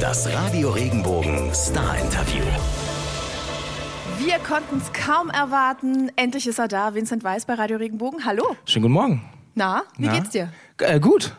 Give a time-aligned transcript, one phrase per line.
[0.00, 2.42] Das Radio Regenbogen Star Interview.
[4.18, 6.10] Wir konnten es kaum erwarten.
[6.16, 6.94] Endlich ist er da.
[6.94, 8.24] Vincent Weiß bei Radio Regenbogen.
[8.24, 8.56] Hallo.
[8.64, 9.22] Schönen guten Morgen.
[9.54, 10.14] Na, wie Na?
[10.14, 10.50] geht's dir?
[10.78, 11.34] Äh, gut.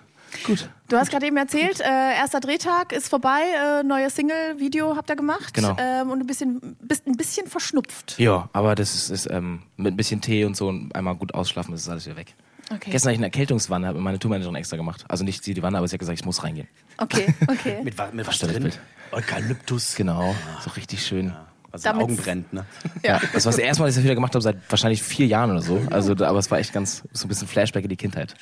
[0.46, 0.70] Gut.
[0.90, 3.42] Du hast gerade eben erzählt, äh, erster Drehtag ist vorbei,
[3.80, 5.54] äh, neues Single-Video habt ihr gemacht.
[5.54, 5.76] Genau.
[5.80, 8.20] Ähm, und du bisschen, bist ein bisschen verschnupft.
[8.20, 11.34] Ja, aber das ist, ist ähm, mit ein bisschen Tee und so und einmal gut
[11.34, 12.36] ausschlafen, ist alles wieder weg.
[12.72, 12.90] Okay.
[12.92, 15.06] Gestern habe ich eine Erkältungswanne, hat mir meine Tourmanagerin extra gemacht.
[15.08, 16.68] Also nicht sie die Wanne, aber sie hat gesagt, ich muss reingehen.
[16.98, 17.80] Okay, okay.
[17.84, 18.64] Mit, mit was drin?
[18.64, 18.80] Bild.
[19.12, 19.96] Eukalyptus.
[19.96, 21.34] Genau, so richtig schön.
[21.72, 22.66] Also Damit's- Augen brennt, ne?
[23.04, 23.20] ja.
[23.34, 25.52] Das war das erste Mal, dass ich das wieder gemacht habe, seit wahrscheinlich vier Jahren
[25.52, 25.82] oder so.
[25.92, 28.34] Also, aber es war echt ganz, so ein bisschen Flashback in die Kindheit.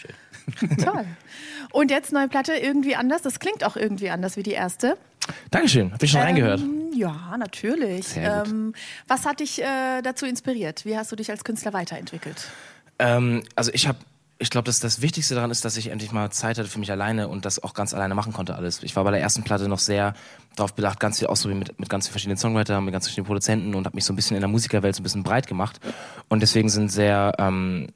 [0.84, 1.06] Toll.
[1.72, 3.24] Und jetzt neue Platte irgendwie anders.
[3.24, 4.98] Das klingt auch irgendwie anders wie die erste.
[5.50, 6.60] Dankeschön, hab ich schon reingehört.
[6.60, 8.08] Ähm, ja, natürlich.
[8.10, 8.52] Sehr gut.
[8.52, 8.74] Ähm,
[9.08, 10.86] was hat dich äh, dazu inspiriert?
[10.86, 12.50] Wie hast du dich als Künstler weiterentwickelt?
[13.00, 13.98] Ähm, also ich habe,
[14.40, 16.92] ich glaube, dass das Wichtigste daran ist, dass ich endlich mal Zeit hatte für mich
[16.92, 18.82] alleine und das auch ganz alleine machen konnte alles.
[18.84, 20.14] Ich war bei der ersten Platte noch sehr
[20.56, 23.76] darauf bedacht, ganz viel auszuprobieren mit, mit ganz vielen verschiedenen Songwritern, mit ganz verschiedenen Produzenten
[23.76, 25.80] und habe mich so ein bisschen in der Musikerwelt so ein bisschen breit gemacht.
[26.30, 27.90] Und deswegen sind sehr, ähm,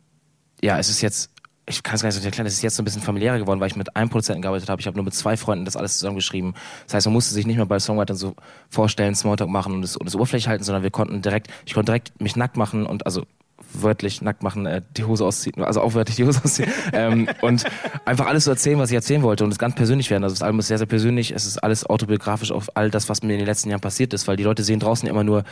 [0.62, 1.32] ja, es ist jetzt,
[1.66, 3.60] ich kann es gar nicht so erklären, es ist jetzt so ein bisschen familiärer geworden,
[3.60, 4.80] weil ich mit einem Produzenten gearbeitet habe.
[4.80, 6.54] Ich habe nur mit zwei Freunden das alles zusammengeschrieben.
[6.86, 8.36] Das heißt, man musste sich nicht mehr bei Songwritern so
[8.70, 11.92] vorstellen, Smalltalk machen und das, und das Oberfläche halten, sondern wir konnten direkt, ich konnte
[11.92, 13.26] direkt mich nackt machen und also
[13.74, 17.64] wörtlich nackt machen, äh, die Hose ausziehen, also auch wörtlich die Hose ausziehen ähm, und
[18.06, 20.24] einfach alles so erzählen, was ich erzählen wollte und es ganz persönlich werden.
[20.24, 23.24] Also das Album ist sehr, sehr persönlich, es ist alles autobiografisch auf all das, was
[23.24, 25.44] mir in den letzten Jahren passiert ist, weil die Leute sehen draußen immer nur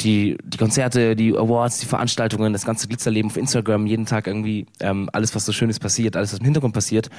[0.00, 4.66] die, die Konzerte, die Awards, die Veranstaltungen, das ganze Glitzerleben auf Instagram, jeden Tag irgendwie
[4.80, 7.10] ähm, alles, was so Schönes passiert, alles, was im Hintergrund passiert,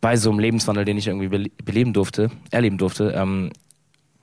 [0.00, 3.50] bei so einem Lebenswandel, den ich irgendwie bele- beleben durfte, erleben durfte, ähm,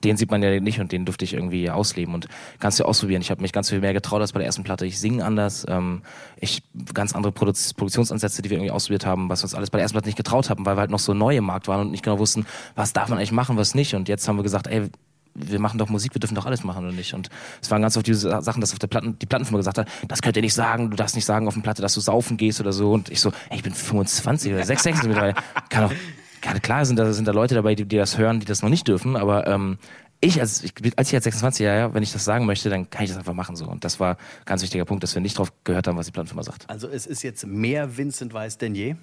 [0.04, 2.28] den sieht man ja nicht und den durfte ich irgendwie ausleben und
[2.60, 3.22] ganz viel ausprobieren.
[3.22, 4.86] Ich habe mich ganz viel mehr getraut als bei der ersten Platte.
[4.86, 6.02] Ich singe anders, ähm,
[6.36, 6.62] ich
[6.94, 9.82] ganz andere Produ Produktionsansätze, die wir irgendwie ausprobiert haben, was wir uns alles bei der
[9.82, 11.90] ersten Platte nicht getraut haben, weil wir halt noch so neu im Markt waren und
[11.90, 13.94] nicht genau wussten, was darf man eigentlich machen, was nicht.
[13.94, 14.88] Und jetzt haben wir gesagt, ey,
[15.34, 17.14] wir machen doch Musik, wir dürfen doch alles machen oder nicht.
[17.14, 17.30] Und
[17.60, 20.22] es waren ganz oft diese Sachen, dass auf der Platten, die Plattenfirma gesagt hat, das
[20.22, 22.60] könnt ihr nicht sagen, du darfst nicht sagen auf der Platte, dass du saufen gehst
[22.60, 22.92] oder so.
[22.92, 25.34] Und ich so, ey, ich bin 25 oder 26 mittlerweile.
[25.68, 25.96] Kann doch,
[26.44, 28.70] ja, klar sind da, sind da Leute dabei, die, die das hören, die das noch
[28.70, 29.78] nicht dürfen, aber ähm,
[30.24, 32.88] ich, als ich, als ich als 26 ja, ja, wenn ich das sagen möchte, dann
[32.88, 33.66] kann ich das einfach machen so.
[33.66, 36.12] Und das war ein ganz wichtiger Punkt, dass wir nicht drauf gehört haben, was die
[36.12, 36.70] Plattenfirma sagt.
[36.70, 38.94] Also es ist jetzt mehr Vincent Weiss denn je.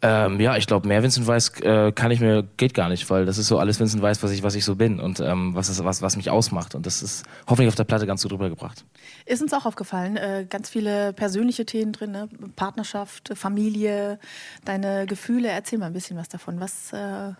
[0.00, 3.26] Ähm, ja, ich glaube, mehr Vincent Weiss äh, kann ich mir, geht gar nicht, weil
[3.26, 5.68] das ist so alles Vincent Weiss, was ich, was ich so bin und ähm, was,
[5.68, 6.74] ist, was, was mich ausmacht.
[6.74, 8.86] Und das ist hoffentlich auf der Platte ganz gut rübergebracht.
[9.26, 12.30] Ist uns auch aufgefallen, äh, ganz viele persönliche Themen drin, ne?
[12.56, 14.18] Partnerschaft, Familie,
[14.64, 15.48] deine Gefühle.
[15.48, 16.60] Erzähl mal ein bisschen was davon.
[16.60, 17.32] Was äh,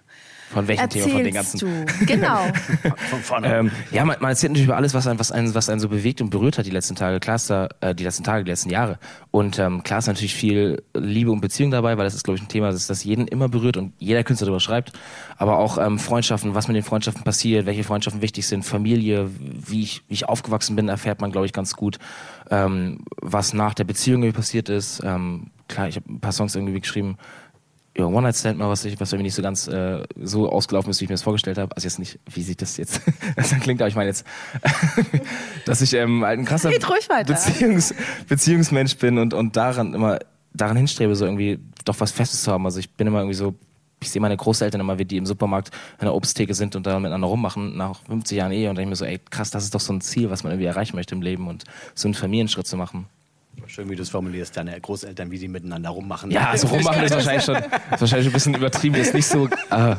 [0.51, 1.19] Von welchem erzählst Thema?
[1.19, 1.59] Von den ganzen.
[1.59, 2.07] du?
[2.07, 2.39] Genau.
[3.11, 3.55] Von vorne.
[3.55, 5.89] Ähm, ja, man, man erzählt natürlich über alles, was einen, was, einen, was einen so
[5.89, 7.19] bewegt und berührt hat die letzten Tage.
[7.21, 8.99] Klar ist da, äh, die letzten Tage, die letzten Jahre.
[9.31, 12.45] Und ähm, klar ist natürlich viel Liebe und Beziehung dabei, weil das ist, glaube ich,
[12.45, 14.93] ein Thema, das, das jeden immer berührt und jeder Künstler darüber schreibt.
[15.37, 19.83] Aber auch ähm, Freundschaften, was mit den Freundschaften passiert, welche Freundschaften wichtig sind, Familie, wie
[19.83, 21.99] ich, wie ich aufgewachsen bin, erfährt man, glaube ich, ganz gut.
[22.51, 25.03] Ähm, was nach der Beziehung irgendwie passiert ist.
[25.05, 27.17] Ähm, klar, ich habe ein paar Songs irgendwie geschrieben,
[27.99, 31.05] ja, One-Night-Stand mal, was, ich, was irgendwie nicht so ganz äh, so ausgelaufen ist, wie
[31.05, 31.75] ich mir das vorgestellt habe.
[31.75, 33.01] Also jetzt nicht, wie sich das jetzt
[33.37, 34.27] das klingt, aber ich meine jetzt,
[35.65, 36.71] dass ich ähm, halt ein krasser.
[37.35, 37.95] Beziehungs,
[38.29, 40.19] Beziehungsmensch bin und, und daran immer
[40.53, 42.65] daran hinstrebe, so irgendwie doch was Festes zu haben.
[42.65, 43.55] Also ich bin immer irgendwie so,
[44.01, 46.99] ich sehe meine Großeltern immer, wie die im Supermarkt an der Obsttheke sind und da
[46.99, 49.75] miteinander rummachen nach 50 Jahren Ehe und denke ich mir so, ey krass, das ist
[49.75, 51.65] doch so ein Ziel, was man irgendwie erreichen möchte im Leben und
[51.95, 53.07] so einen Familienschritt zu machen.
[53.67, 56.31] Schön, wie du es formulierst, deine Großeltern, wie sie miteinander rummachen.
[56.31, 57.57] Ja, also rummachen ist wahrscheinlich schon,
[57.91, 58.97] ist wahrscheinlich ein bisschen übertrieben.
[58.97, 59.97] Ist nicht so, äh,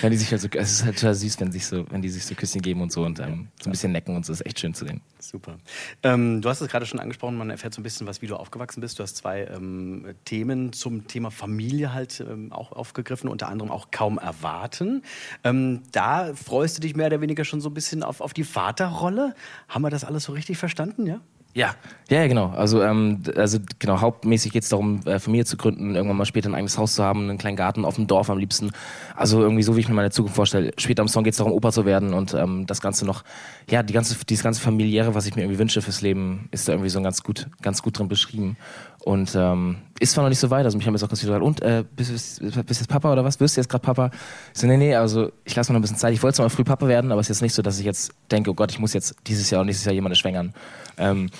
[0.00, 2.08] wenn die sich halt so, es ist halt total süß, wenn sich so, wenn die
[2.08, 4.32] sich so Küsschen geben und so und ähm, so ein bisschen necken und so.
[4.32, 5.00] Ist echt schön zu sehen.
[5.18, 5.58] Super.
[6.02, 8.36] Ähm, du hast es gerade schon angesprochen, man erfährt so ein bisschen was, wie du
[8.36, 8.98] aufgewachsen bist.
[8.98, 13.90] Du hast zwei ähm, Themen zum Thema Familie halt ähm, auch aufgegriffen, unter anderem auch
[13.90, 15.02] kaum erwarten.
[15.44, 18.44] Ähm, da freust du dich mehr oder weniger schon so ein bisschen auf, auf die
[18.44, 19.34] Vaterrolle.
[19.68, 21.20] Haben wir das alles so richtig verstanden, ja?
[21.52, 21.74] Ja,
[22.08, 22.50] ja, genau.
[22.50, 26.48] Also, ähm, also genau, hauptmäßig geht es darum, äh, Familie zu gründen, irgendwann mal später
[26.48, 28.70] ein eigenes Haus zu haben, einen kleinen Garten auf dem Dorf am liebsten.
[29.16, 30.72] Also irgendwie so, wie ich mir meine Zukunft vorstelle.
[30.76, 33.24] Später am Song geht es darum, Opa zu werden und ähm, das Ganze noch,
[33.68, 36.72] ja, die ganze, dieses ganze familiäre, was ich mir irgendwie wünsche fürs Leben, ist da
[36.72, 38.56] irgendwie so ganz gut, ganz gut drin beschrieben.
[39.02, 41.32] Und ähm, ist zwar noch nicht so weit, also mich haben jetzt auch ganz viele
[41.32, 43.40] gesagt, und äh, bist, bist, bist jetzt Papa oder was?
[43.40, 44.10] Wirst du jetzt gerade Papa?
[44.52, 46.12] Ich so, nee, nee, also ich lasse mir noch ein bisschen Zeit.
[46.12, 47.86] Ich wollte zwar mal früh Papa werden, aber es ist jetzt nicht so, dass ich
[47.86, 50.52] jetzt denke, oh Gott, ich muss jetzt dieses Jahr und nächstes Jahr jemanden schwängern.
[51.00, 51.30] Ähm,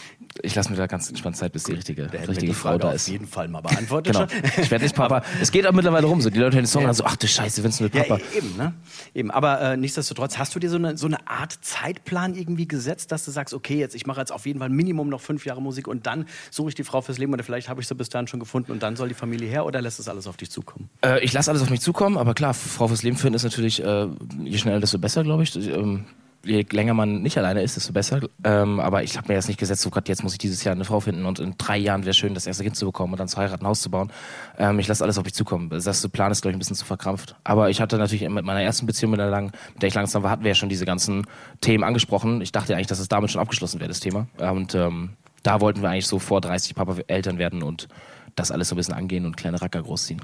[0.43, 2.79] ich lasse mir da ganz entspannt Zeit, bis die richtige, Da richtige die Frau Frage
[2.81, 3.09] da auf ist.
[3.09, 4.13] jeden Fall mal beantwortet.
[4.15, 4.27] Genau.
[4.63, 5.23] Ich werde nicht Papa.
[5.41, 6.21] es geht auch mittlerweile rum.
[6.21, 8.09] So, die Leute hören den Song und dann so, ach du Scheiße, Vincent mit Ja,
[8.09, 8.23] Papa.
[8.37, 8.73] eben, ne?
[9.13, 9.31] Eben.
[9.33, 13.25] Aber äh, nichtsdestotrotz, hast du dir so eine, so eine Art Zeitplan irgendwie gesetzt, dass
[13.25, 15.89] du sagst, okay, jetzt ich mache jetzt auf jeden Fall Minimum noch fünf Jahre Musik
[15.89, 18.29] und dann suche ich die Frau fürs Leben oder vielleicht habe ich sie bis dahin
[18.29, 20.89] schon gefunden und dann soll die Familie her oder lässt das alles auf dich zukommen?
[21.05, 23.83] Äh, ich lasse alles auf mich zukommen, aber klar, Frau fürs Leben finden ist natürlich,
[23.83, 24.07] äh,
[24.45, 25.57] je schneller, desto besser, glaube ich.
[25.57, 26.05] Ähm,
[26.45, 28.21] je länger man nicht alleine ist, desto besser.
[28.45, 30.75] Ähm, aber ich habe mir jetzt nicht gesetzt, so Gott, jetzt muss ich dieses Jahr
[30.75, 33.21] eine Frau finden und in drei Jahren wäre schön, das erste Kind zu bekommen und
[33.21, 34.11] dann zu heiraten, ein Haus zu bauen.
[34.59, 35.69] Ähm, ich lasse alles auf mich zukommen.
[35.71, 37.37] Das Plan ist, glaube ich, ein bisschen zu verkrampft.
[37.45, 40.23] Aber ich hatte natürlich mit meiner ersten Beziehung, mit der, lang, mit der ich langsam
[40.23, 41.27] war, hatten wir ja schon diese ganzen
[41.61, 42.41] Themen angesprochen.
[42.41, 44.27] Ich dachte eigentlich, dass es damit schon abgeschlossen wäre, das Thema.
[44.39, 45.11] Und ähm,
[45.43, 47.89] da wollten wir eigentlich so vor 30 Papa Eltern werden und
[48.35, 50.21] das alles so ein bisschen angehen und kleine Racker großziehen.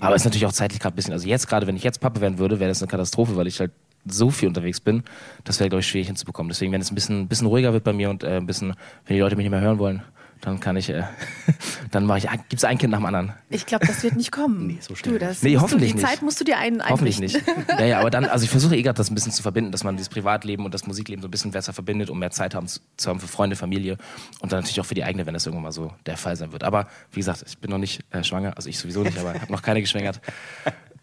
[0.00, 2.00] Aber es ist natürlich auch zeitlich gerade ein bisschen, also jetzt gerade, wenn ich jetzt
[2.00, 3.72] Papa werden würde, wäre das eine Katastrophe, weil ich halt
[4.08, 5.02] so viel unterwegs bin,
[5.44, 6.48] das wäre, glaube ich, schwierig hinzubekommen.
[6.48, 8.74] Deswegen, wenn es ein bisschen, ein bisschen ruhiger wird bei mir und äh, ein bisschen,
[9.06, 10.02] wenn die Leute mich nicht mehr hören wollen,
[10.42, 11.02] dann kann ich, äh,
[11.90, 13.32] dann mache ich, gibt es ein Kind nach dem anderen.
[13.48, 14.66] Ich glaube, das wird nicht kommen.
[14.66, 16.12] Nee, so schnell Du, das Nee, hoffentlich du, die nicht.
[16.12, 17.40] Zeit musst du dir ein, Hoffentlich nicht.
[17.78, 19.82] Ja, ja, aber dann, also ich versuche eh gerade das ein bisschen zu verbinden, dass
[19.82, 22.68] man dieses Privatleben und das Musikleben so ein bisschen besser verbindet, um mehr Zeit haben
[22.68, 23.96] zu, zu haben für Freunde, Familie
[24.40, 26.52] und dann natürlich auch für die eigene, wenn das irgendwann mal so der Fall sein
[26.52, 26.64] wird.
[26.64, 29.50] Aber wie gesagt, ich bin noch nicht äh, schwanger, also ich sowieso nicht, aber habe
[29.52, 30.20] noch keine geschwängert.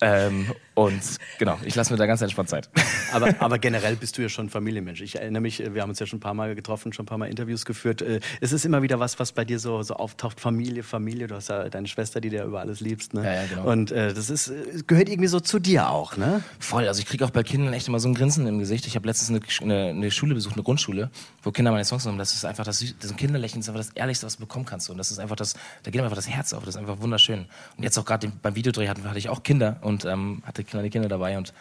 [0.02, 1.02] Ähm, und
[1.38, 2.70] genau, ich lasse mir da ganz entspannt Zeit.
[3.12, 5.02] Aber, aber generell bist du ja schon Familienmensch.
[5.02, 7.18] Ich erinnere mich, wir haben uns ja schon ein paar Mal getroffen, schon ein paar
[7.18, 8.02] Mal Interviews geführt.
[8.02, 10.40] Äh, Es ist immer wieder was, was bei dir so, so auftaucht.
[10.40, 11.28] Familie, Familie.
[11.28, 13.14] Du hast ja deine Schwester, die du ja über alles liebst.
[13.14, 13.24] Ne?
[13.24, 13.70] Ja, ja, genau.
[13.72, 16.44] Und äh, das ist, äh, gehört irgendwie so zu dir auch, ne?
[16.60, 18.88] Voll, also ich kriege auch bei Kindern echt immer so ein Grinsen im Gesicht.
[18.88, 21.12] Ich habe letztens eine, eine, eine Schule besucht, eine Grundschule,
[21.44, 22.18] wo Kinder meine Songs haben.
[22.18, 24.90] Das ist einfach das, das Kinderlächeln, ist einfach das Ehrlichste, was du bekommen kannst.
[24.90, 25.54] Und das ist einfach das,
[25.84, 26.66] da geht einfach das Herz auf.
[26.66, 27.46] Das ist einfach wunderschön.
[27.78, 30.90] Und jetzt auch gerade beim Videodreh hatten, hatte ich auch Kinder und ähm, hatte kleine
[30.90, 31.54] Kinder dabei und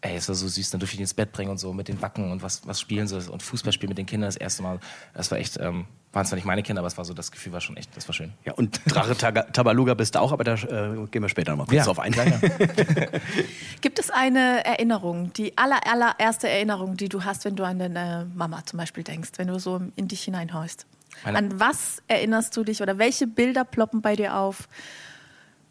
[0.00, 1.88] ey, es war so süß, dann durfte ich die ins Bett bringen und so mit
[1.88, 4.62] den Wacken und was, was spielen so und Fußball spielen mit den Kindern das erste
[4.62, 4.78] Mal.
[5.14, 7.52] Das war echt, ähm, waren zwar nicht meine Kinder, aber es war so, das Gefühl
[7.52, 8.32] war schon echt, das war schön.
[8.44, 11.58] Ja, und Drache Taga- Tabaluga bist du auch, aber da äh, gehen wir später noch
[11.58, 12.12] mal kurz drauf ein.
[12.12, 12.38] ja, ja.
[13.80, 18.30] Gibt es eine Erinnerung, die aller, allererste Erinnerung, die du hast, wenn du an deine
[18.34, 20.86] Mama zum Beispiel denkst, wenn du so in dich hineinhorchst?
[21.24, 24.68] Meine- An was erinnerst du dich oder welche Bilder ploppen bei dir auf,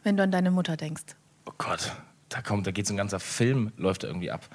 [0.04, 1.04] wenn du an deine Mutter denkst?
[1.46, 1.94] Oh Gott,
[2.30, 4.48] da kommt, da geht so ein ganzer Film, läuft da irgendwie ab.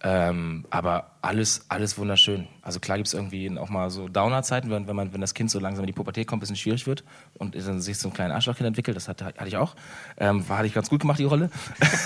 [0.00, 2.46] Ähm, aber alles, alles wunderschön.
[2.62, 5.58] Also klar gibt es irgendwie auch mal so Downer-Zeiten, wenn, wenn, wenn das Kind so
[5.58, 7.02] langsam in die Pubertät kommt, ein bisschen schwierig wird
[7.34, 8.96] und dann sich so ein kleines Arschlochkind entwickelt.
[8.96, 9.74] Das hatte, hatte ich auch.
[10.16, 11.50] Ähm, war, hatte ich ganz gut gemacht, die Rolle.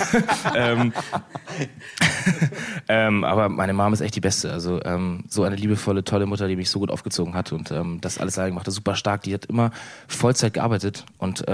[0.56, 0.94] ähm,
[2.88, 4.50] ähm, aber meine Mom ist echt die Beste.
[4.50, 8.00] Also ähm, so eine liebevolle, tolle Mutter, die mich so gut aufgezogen hat und ähm,
[8.00, 8.72] das alles allein gemacht hat.
[8.72, 9.22] Super stark.
[9.24, 9.70] Die hat immer
[10.08, 11.44] Vollzeit gearbeitet und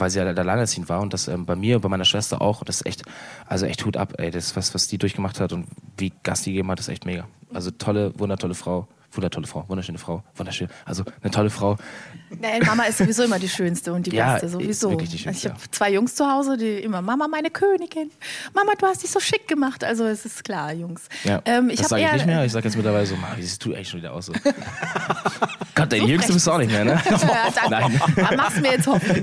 [0.00, 2.64] weil sie ja alleinerziehend war und das ähm, bei mir und bei meiner Schwester auch.
[2.64, 3.02] Das ist echt,
[3.46, 4.30] also echt Hut ab, ey.
[4.30, 5.66] Das, was, was die durchgemacht hat und
[5.96, 7.26] wie Gas die gegeben hat, ist echt mega.
[7.52, 8.88] Also tolle, wundertolle Frau.
[9.14, 10.68] Wundertolle Frau, wunderschöne Frau, wunderschön.
[10.86, 11.76] Also eine tolle Frau.
[12.30, 14.90] Nee, Mama ist sowieso immer die schönste und die Ja, beste, sowieso.
[14.90, 18.10] wirklich die schönste, also ich habe zwei Jungs zu Hause, die immer, Mama, meine Königin.
[18.54, 19.84] Mama, du hast dich so schick gemacht.
[19.84, 21.02] Also es ist klar, Jungs.
[21.24, 22.44] Ja, Ähm, ich das sage ich nicht mehr.
[22.46, 24.26] Ich sage jetzt mittlerweile so, Mann, wie siehst du echt schon wieder aus?
[24.26, 24.32] So.
[25.74, 27.00] Gott, der Jüngste bist du auch nicht mehr, ne?
[27.10, 27.48] Ja.
[27.70, 28.00] Nein.
[28.16, 29.22] Da machst mir jetzt Hoffnung.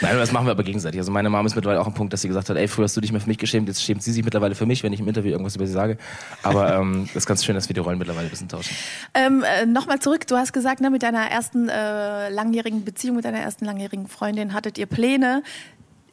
[0.00, 0.98] Nein, das machen wir aber gegenseitig.
[1.00, 2.96] Also meine Mom ist mittlerweile auch ein Punkt, dass sie gesagt hat, ey, früher hast
[2.96, 5.00] du dich mehr für mich geschämt, jetzt schämt sie sich mittlerweile für mich, wenn ich
[5.00, 5.98] im Interview irgendwas über sie sage.
[6.42, 8.76] Aber ähm, das ist ganz schön, dass wir die Rollen mittlerweile ein bisschen tauschen.
[9.14, 13.24] Ähm, äh, Nochmal zurück, du hast gesagt, ne, mit deiner ersten äh, langjährigen Beziehung, mit
[13.24, 15.42] deiner ersten langjährigen Freundin hattet ihr Pläne.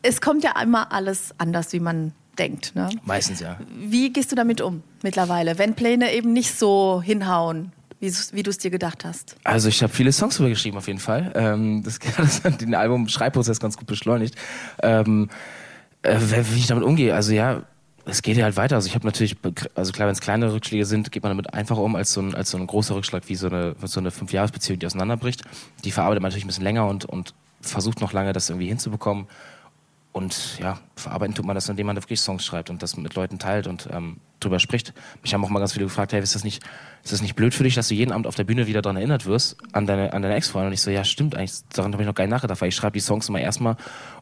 [0.01, 2.75] Es kommt ja immer alles anders, wie man denkt.
[2.75, 2.89] Ne?
[3.03, 3.57] Meistens ja.
[3.69, 8.57] Wie gehst du damit um mittlerweile, wenn Pläne eben nicht so hinhauen, wie du es
[8.57, 9.35] dir gedacht hast?
[9.43, 11.31] Also ich habe viele Songs drüber geschrieben auf jeden Fall.
[11.35, 14.35] Ähm, das, das hat den Album-Schreibprozess ganz gut beschleunigt.
[14.81, 15.29] Ähm,
[16.01, 17.61] äh, wie ich damit umgehe, also ja,
[18.06, 18.75] es geht ja halt weiter.
[18.75, 19.38] Also ich habe natürlich,
[19.75, 22.36] also klar, wenn es kleinere Rückschläge sind, geht man damit einfacher um als so ein,
[22.36, 25.43] als so ein großer Rückschlag wie so eine, so eine Fünfjahresbeziehung, die auseinanderbricht.
[25.84, 29.27] Die verarbeitet man natürlich ein bisschen länger und, und versucht noch lange, das irgendwie hinzubekommen.
[30.13, 33.39] Und ja, verarbeiten tut man das, indem man wirklich Songs schreibt und das mit Leuten
[33.39, 34.93] teilt und ähm, drüber spricht.
[35.22, 36.62] Mich haben auch mal ganz viele gefragt, hey, ist das nicht,
[37.01, 38.98] ist das nicht blöd für dich, dass du jeden Abend auf der Bühne wieder daran
[38.98, 40.67] erinnert wirst, an deine, an deine Ex-Freundin?
[40.67, 42.75] Und ich so, ja, stimmt eigentlich, daran habe ich noch gar nicht nachgedacht, weil ich
[42.75, 43.77] schreibe die Songs immer erstmal,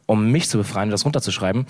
[0.06, 1.66] um mich zu befreien und das runterzuschreiben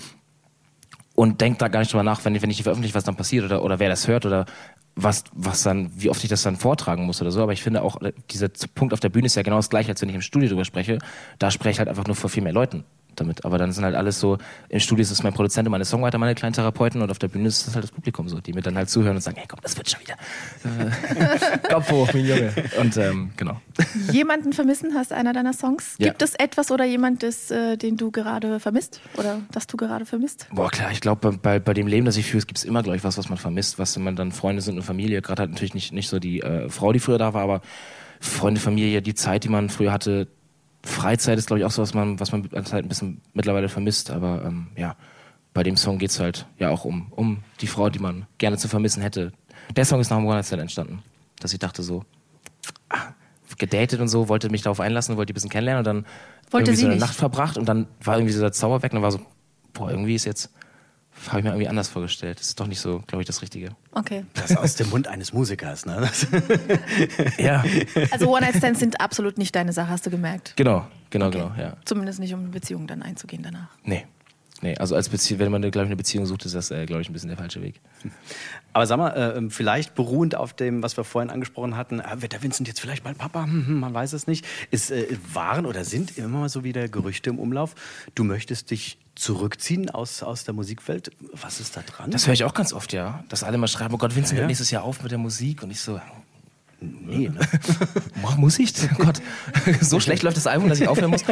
[1.21, 3.15] und denke da gar nicht drüber nach, wenn, ich- wenn ich die veröffentliche, was dann
[3.15, 4.47] passiert oder, oder wer das hört oder
[4.95, 7.43] was, was dann, wie oft ich das dann vortragen muss oder so.
[7.43, 9.89] Aber ich finde auch, äh, dieser Punkt auf der Bühne ist ja genau das gleiche,
[9.91, 10.97] als wenn ich im Studio drüber spreche.
[11.37, 12.85] Da spreche ich halt einfach nur vor viel mehr Leuten.
[13.15, 13.45] Damit.
[13.45, 14.37] Aber dann sind halt alles so,
[14.69, 17.27] im Studio ist es mein Produzent und meine Songwriter, meine kleinen Therapeuten und auf der
[17.27, 19.45] Bühne ist es halt das Publikum so, die mir dann halt zuhören und sagen, hey
[19.47, 20.15] komm, das wird schon wieder.
[20.63, 22.53] Äh, Kopf hoch, mein Junge.
[22.79, 23.61] Und ähm, genau.
[24.11, 25.95] Jemanden vermissen hast einer deiner Songs?
[25.97, 26.07] Ja.
[26.07, 29.01] Gibt es etwas oder jemand, das, äh, den du gerade vermisst?
[29.17, 30.47] Oder das du gerade vermisst?
[30.51, 32.97] Boah, klar, ich glaube, bei, bei dem Leben, das ich führe, gibt es immer, glaube
[32.97, 35.51] ich, was, was man vermisst, was wenn man dann Freunde sind und Familie, gerade halt
[35.51, 37.61] natürlich nicht, nicht so die äh, Frau, die früher da war, aber
[38.19, 40.27] Freunde, Familie, die Zeit, die man früher hatte,
[40.83, 44.11] Freizeit ist, glaube ich, auch so, was man, was man halt ein bisschen mittlerweile vermisst.
[44.11, 44.95] Aber ähm, ja,
[45.53, 48.57] bei dem Song geht es halt ja auch um, um die Frau, die man gerne
[48.57, 49.31] zu vermissen hätte.
[49.75, 51.03] Der Song ist nach dem One Night Stand entstanden.
[51.39, 52.03] Dass ich dachte so,
[52.89, 53.13] ah,
[53.57, 56.05] gedatet und so, wollte mich darauf einlassen, wollte die ein bisschen kennenlernen und dann
[56.51, 57.01] Wollte irgendwie sie so eine nicht.
[57.01, 59.21] Nacht verbracht und dann war irgendwie so der Zauber weg und dann war so,
[59.73, 60.51] boah, irgendwie ist jetzt,
[61.29, 62.39] habe ich mir irgendwie anders vorgestellt.
[62.39, 63.69] Das ist doch nicht so, glaube ich, das Richtige.
[63.93, 64.25] Okay.
[64.33, 65.97] Das aus dem Mund eines Musikers, ne?
[65.99, 66.27] Das,
[67.37, 67.63] Ja,
[68.11, 70.53] Also One-Night-Stands sind absolut nicht deine Sache, hast du gemerkt.
[70.55, 71.77] genau, genau, genau, ja.
[71.85, 73.69] Zumindest nicht, um eine Beziehung dann einzugehen danach.
[73.83, 74.05] Nee.
[74.61, 77.01] Nee, also als Bezie wenn man, glaube ich, eine Beziehung sucht, ist das, äh, glaube
[77.01, 77.81] ich, ein bisschen der falsche Weg.
[78.73, 82.33] Aber sag mal, äh, vielleicht beruhend auf dem, was wir vorhin angesprochen hatten, äh, wird
[82.33, 83.43] der Vincent jetzt vielleicht mal Papa?
[83.51, 84.45] Hm, hm, man weiß es nicht.
[84.69, 87.73] Ist, äh, waren oder sind immer mal so wieder Gerüchte im Umlauf,
[88.15, 91.11] du möchtest dich zurückziehen aus, aus der Musikwelt?
[91.33, 92.11] Was ist da dran?
[92.11, 93.23] Das höre ich auch ganz oft, ja.
[93.29, 94.41] Dass alle mal schreiben, oh Gott, Vincent Ja.
[94.43, 95.63] hört nächstes Jahr auf mit der Musik.
[95.63, 95.99] Und ich so,
[96.79, 97.39] nee, ne?
[98.37, 98.73] Muss ich?
[98.99, 99.21] Oh Gott,
[99.81, 101.23] so schlecht läuft das Album, dass ich aufhören muss.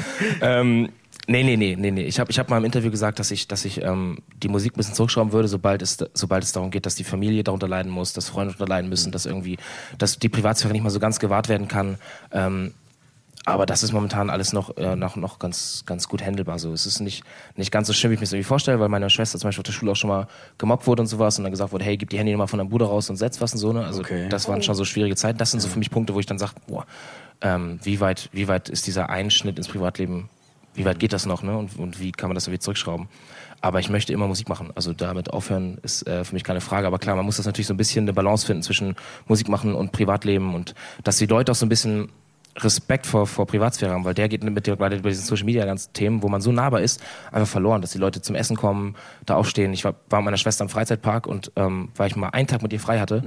[0.42, 0.90] ähm,
[1.30, 2.04] nee, nee, nee, nee, nee.
[2.04, 4.74] Ich habe ich hab mal im Interview gesagt, dass ich, dass ich ähm, die Musik
[4.74, 7.92] ein bisschen zurückschrauben würde, sobald es, sobald es darum geht, dass die Familie darunter leiden
[7.92, 9.58] muss, dass Freunde darunter leiden müssen, dass irgendwie,
[9.98, 11.98] dass die Privatsphäre nicht mal so ganz gewahrt werden kann.
[12.32, 12.74] Ähm,
[13.46, 16.60] aber das ist momentan alles noch, äh, noch, noch ganz, ganz gut handelbar.
[16.60, 16.74] So.
[16.74, 17.24] Es ist nicht,
[17.56, 19.62] nicht ganz so schlimm, wie ich mir das irgendwie vorstelle, weil meine Schwester zum Beispiel
[19.62, 21.96] auf der Schule auch schon mal gemobbt wurde und sowas und dann gesagt wurde, hey,
[21.98, 23.72] gib die Handynummer von deinem Bruder raus und setz was und so.
[23.74, 23.86] Ne?
[23.86, 24.28] Also Okay.
[24.30, 25.38] das waren schon so schwierige Zeiten.
[25.40, 26.86] Das sind so für mich Punkte, wo ich dann sage, boah,
[27.42, 30.30] ähm, wie, weit, wie weit ist dieser Einschnitt ins Privatleben,
[30.80, 31.58] wie weit geht das noch ne?
[31.58, 33.10] und, und wie kann man das irgendwie zurückschrauben?
[33.60, 34.72] Aber ich möchte immer Musik machen.
[34.76, 36.88] Also damit aufhören ist äh, für mich keine Frage.
[36.88, 38.96] Aber klar, man muss das natürlich so ein bisschen eine Balance finden zwischen
[39.28, 42.08] Musik machen und Privatleben und dass die Leute auch so ein bisschen
[42.58, 45.94] Respekt vor, vor Privatsphäre haben, weil der geht mit gerade bei diesen Social Media ganzen
[45.94, 47.02] Themen, wo man so nahbar ist,
[47.32, 49.72] einfach verloren, dass die Leute zum Essen kommen, da aufstehen.
[49.74, 52.62] Ich war, war mit meiner Schwester im Freizeitpark und ähm, weil ich mal einen Tag
[52.62, 53.24] mit ihr frei hatte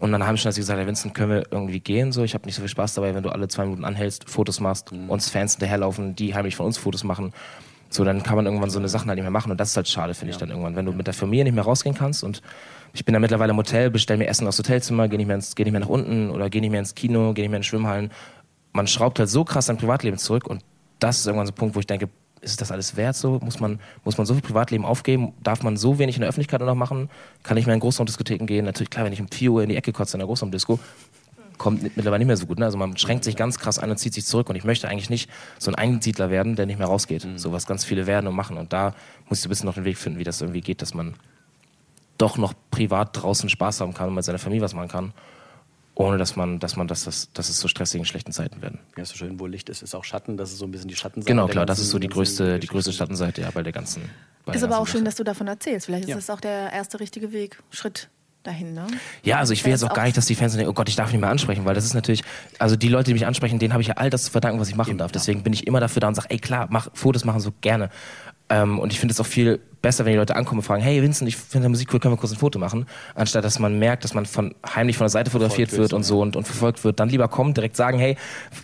[0.00, 2.12] und dann habe ich schon als sie gesagt, hey Vincent, können wir irgendwie gehen?
[2.12, 4.60] So, ich habe nicht so viel Spaß dabei, wenn du alle zwei Minuten anhältst, Fotos
[4.60, 7.32] machst, uns Fans hinterherlaufen, die heimlich von uns Fotos machen.
[7.90, 9.76] So, dann kann man irgendwann so eine Sachen halt nicht mehr machen und das ist
[9.76, 12.24] halt schade, finde ich dann irgendwann, wenn du mit der Familie nicht mehr rausgehen kannst
[12.24, 12.42] und
[12.96, 15.56] ich bin da mittlerweile im Hotel, bestell mir Essen aus Hotelzimmer, gehe nicht mehr ins,
[15.56, 17.64] geh nicht mehr nach unten oder gehe nicht mehr ins Kino, gehe nicht mehr in
[17.64, 18.10] Schwimmhallen.
[18.74, 20.62] Man schraubt halt so krass sein Privatleben zurück und
[20.98, 23.38] das ist irgendwann so ein Punkt, wo ich denke, ist das alles wert so?
[23.42, 25.32] Muss man, muss man so viel Privatleben aufgeben?
[25.42, 27.08] Darf man so wenig in der Öffentlichkeit noch machen?
[27.42, 28.66] Kann ich mehr in Großraumdiskotheken gehen?
[28.66, 30.78] Natürlich, klar, wenn ich um 4 Uhr in die Ecke kotze in der Großraumdisco,
[31.56, 32.58] kommt mit- mittlerweile nicht mehr so gut.
[32.58, 32.66] Ne?
[32.66, 34.50] Also man schränkt sich ganz krass ein und zieht sich zurück.
[34.50, 37.26] Und ich möchte eigentlich nicht so ein Einsiedler werden, der nicht mehr rausgeht.
[37.36, 38.58] So was ganz viele werden und machen.
[38.58, 38.94] Und da
[39.28, 41.14] muss ich so ein bisschen noch den Weg finden, wie das irgendwie geht, dass man
[42.18, 45.12] doch noch privat draußen Spaß haben kann und mit seiner Familie was machen kann,
[45.96, 48.80] ohne dass man, dass man, dass das, dass es so stressigen, schlechten Zeiten werden.
[48.96, 50.36] Ja, so schön, wo Licht ist, ist auch Schatten.
[50.36, 51.30] Das ist so ein bisschen die Schattenseite.
[51.30, 52.92] Genau, klar, das ist so die größte, die größte.
[52.92, 54.02] Schattenseite ja bei der ganzen.
[54.44, 55.04] Bei Ist der aber auch ganzen schön, Sache.
[55.04, 55.86] dass du davon erzählst.
[55.86, 56.16] Vielleicht ist Ja.
[56.16, 58.08] das auch der erste richtige Weg, Schritt
[58.42, 58.86] dahin, ne?
[59.22, 60.68] Ja, also ich will Ja, jetzt ist auch auch- gar nicht, dass die Fans denken,
[60.68, 62.22] oh Gott, ich darf nicht mehr ansprechen, weil das ist natürlich,
[62.58, 64.68] also die Leute, die mich ansprechen, denen habe ich ja all das zu verdanken, was
[64.68, 65.12] ich machen darf.
[65.12, 67.88] Deswegen bin ich immer dafür da und sage, ey klar, mach Fotos machen so gerne.
[68.54, 71.02] Ähm, und ich finde es auch viel besser, wenn die Leute ankommen und fragen, hey
[71.02, 72.86] Vincent, ich finde Musik cool, können wir kurz ein Foto machen?
[73.14, 76.04] Anstatt dass man merkt, dass man von heimlich von der Seite fotografiert Verfolgt wird und
[76.04, 78.16] so und, und verfolgt wird, dann lieber kommen, direkt sagen, hey,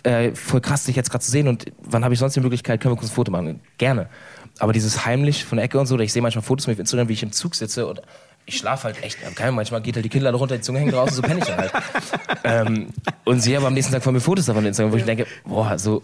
[0.03, 2.79] äh, voll krass, dich jetzt gerade zu sehen und wann habe ich sonst die Möglichkeit,
[2.79, 3.59] können wir kurz ein Foto machen?
[3.77, 4.07] Gerne.
[4.59, 6.79] Aber dieses heimlich von der Ecke und so, oder ich sehe manchmal Fotos mit auf
[6.79, 8.01] Instagram, wie ich im Zug sitze und
[8.45, 9.17] ich schlafe halt echt.
[9.35, 11.45] Keine, manchmal geht halt die Kinnlade runter, die Zunge hängt raus und so penne ich
[11.45, 11.71] dann halt.
[12.43, 12.87] ähm,
[13.25, 15.27] und sehe aber am nächsten Tag von mir Fotos davon auf Instagram, wo ich denke,
[15.45, 16.01] boah, so,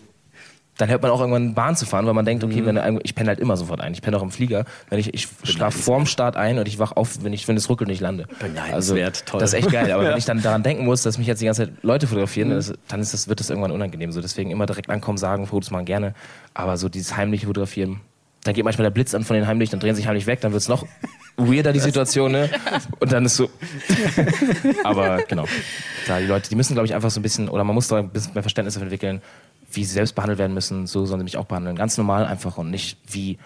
[0.78, 3.16] dann hört man auch irgendwann Bahn zu fahren, weil man denkt, okay, wenn er- ich
[3.16, 3.94] penne halt immer sofort ein.
[3.94, 4.66] Ich penne auch im Flieger.
[4.90, 7.68] Wenn ich, ich schlafe vorm Start ein und ich wach auf, wenn ich, wenn es
[7.70, 8.26] ruckelt und ich lande.
[8.72, 9.40] Also, toll.
[9.40, 9.92] Das ist echt geil.
[9.92, 12.50] Aber wenn ich dann daran denken muss, dass mich jetzt die ganze Zeit Leute fotografieren,
[12.52, 14.12] das, dann ist das, wird das irgendwann unangenehm.
[14.12, 16.14] So, deswegen immer direkt ankommen, sagen, Fotos machen gerne.
[16.54, 18.02] Aber so dieses heimliche Fotografieren,
[18.44, 20.40] dann geht manchmal der Blitz an von den heimlich, dann drehen sie sich heimlich weg,
[20.42, 20.86] dann wird's noch
[21.36, 22.50] weirder, die Situation, ne?
[23.00, 23.50] Und dann ist so.
[24.84, 25.46] Aber genau.
[26.06, 27.98] Klar, die Leute, die müssen, glaube ich, einfach so ein bisschen, oder man muss da
[27.98, 29.22] ein bisschen mehr Verständnis entwickeln,
[29.72, 31.76] wie sie selbst behandelt werden müssen, so sollen sie mich auch behandeln.
[31.76, 33.38] Ganz normal einfach und nicht wie.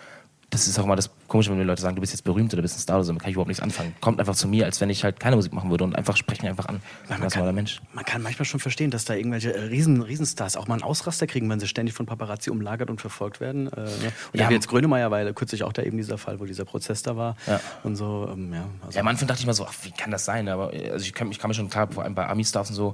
[0.53, 2.61] Das ist auch mal das Komische, wenn die Leute sagen, du bist jetzt berühmt oder
[2.61, 3.95] bist ein Star oder so, damit kann ich überhaupt nichts anfangen.
[4.01, 6.45] Kommt einfach zu mir, als wenn ich halt keine Musik machen würde und einfach sprechen
[6.45, 6.81] einfach an.
[7.07, 7.79] Ein ganz normaler Mensch.
[7.93, 11.25] man kann manchmal schon verstehen, dass da irgendwelche äh, Riesen, Riesenstars auch mal einen Ausraster
[11.25, 13.67] kriegen, wenn sie ständig von Paparazzi umlagert und verfolgt werden.
[13.71, 13.87] Äh, ne?
[14.33, 17.01] Und Ja, ja, jetzt Grönemeyer, weil kürzlich auch da eben dieser Fall, wo dieser Prozess
[17.01, 17.61] da war Ja.
[17.85, 18.29] und so.
[18.33, 20.49] Ähm, ja, also, Ja, am Anfang dachte ich mal so, ach, wie kann das sein?
[20.49, 22.75] Aber äh, also ich kann, ich kann mir schon, klar, vor allem bei Ami-Stars und
[22.75, 22.93] so,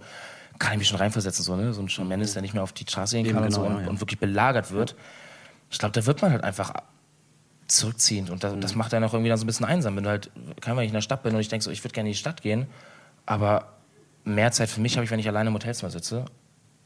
[0.60, 1.74] kann ich mich schon reinversetzen, so, ne?
[1.74, 3.64] So ein Shawn Mendes, der nicht mehr auf die Straße gehen kann genau, und so
[3.64, 3.90] ja, und, ja.
[3.90, 4.96] und wirklich belagert wird.
[5.70, 6.74] ich glaube, da wird man halt einfach
[7.68, 9.96] zurückziehend und das, das macht einen auch irgendwie dann so ein bisschen einsam.
[9.96, 11.84] Wenn du halt, kann wenn ich in der Stadt bin und ich denke so, ich
[11.84, 12.68] würde gerne in die Stadt gehen,
[13.26, 13.74] aber
[14.24, 16.26] mehr Zeit für mich habe ich, wenn ich alleine im Hotelzimmer sitze.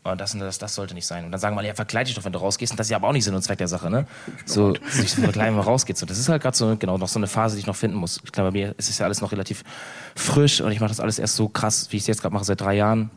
[0.04, 1.26] Und das, das, das sollte nicht sein.
[1.26, 2.72] Und dann sagen wir, ja, verkleide dich doch, wenn du rausgehst.
[2.72, 4.08] Und das ist ja aber auch nicht Sinn und Zweck der Sache, ne?
[4.46, 5.96] So, sich zu verkleiden, wenn man rausgeht.
[5.96, 7.98] So, das ist halt gerade so, genau, noch so eine Phase, die ich noch finden
[7.98, 8.20] muss.
[8.24, 9.64] Ich glaube, bei mir ist es ja alles noch relativ
[10.16, 12.46] frisch und ich mache das alles erst so krass, wie ich es jetzt gerade mache,
[12.46, 13.12] seit drei Jahren.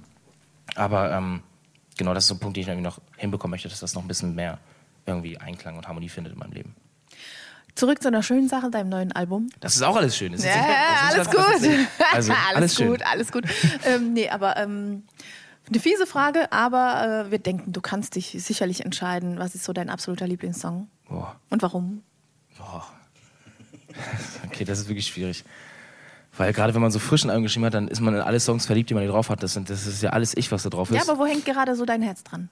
[0.75, 1.42] Aber ähm,
[1.97, 4.02] genau, das ist so ein Punkt, den ich irgendwie noch hinbekommen möchte, dass das noch
[4.02, 4.59] ein bisschen mehr
[5.06, 6.75] irgendwie Einklang und Harmonie findet in meinem Leben.
[7.75, 9.49] Zurück zu einer schönen Sache, deinem neuen Album.
[9.61, 10.33] Das ist auch alles schön.
[10.33, 10.52] Das Ja,
[11.11, 11.38] alles gut.
[11.40, 11.71] Also,
[12.12, 13.44] alles, alles gut, alles gut.
[13.85, 15.02] ähm, nee, aber ähm,
[15.68, 19.73] eine fiese Frage, aber äh, wir denken, du kannst dich sicherlich entscheiden, was ist so
[19.73, 22.02] dein absoluter Lieblingssong Boah, und warum?
[22.59, 22.87] boah.
[24.47, 25.44] Okay, das ist wirklich schwierig.
[26.36, 28.66] Weil gerade wenn man so frischen Album geschrieben hat, dann ist man in alle Songs
[28.66, 29.42] verliebt, die man hier drauf hat.
[29.42, 30.96] Das, sind, das ist ja alles ich, was da drauf ist.
[30.96, 32.48] Ja, aber wo hängt gerade so dein Herz dran?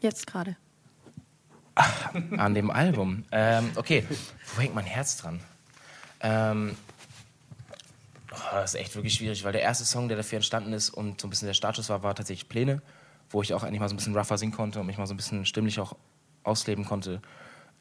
[0.00, 0.56] Jetzt gerade.
[2.36, 3.24] An dem Album.
[3.30, 4.04] Ähm, okay,
[4.54, 5.40] wo hängt mein Herz dran?
[6.20, 6.76] Ähm,
[8.32, 11.20] oh, das ist echt wirklich schwierig, weil der erste Song, der dafür entstanden ist und
[11.20, 12.80] so ein bisschen der Startschuss war, war tatsächlich Pläne,
[13.28, 15.14] wo ich auch eigentlich mal so ein bisschen rougher singen konnte und mich mal so
[15.14, 15.94] ein bisschen stimmlich auch
[16.42, 17.20] ausleben konnte.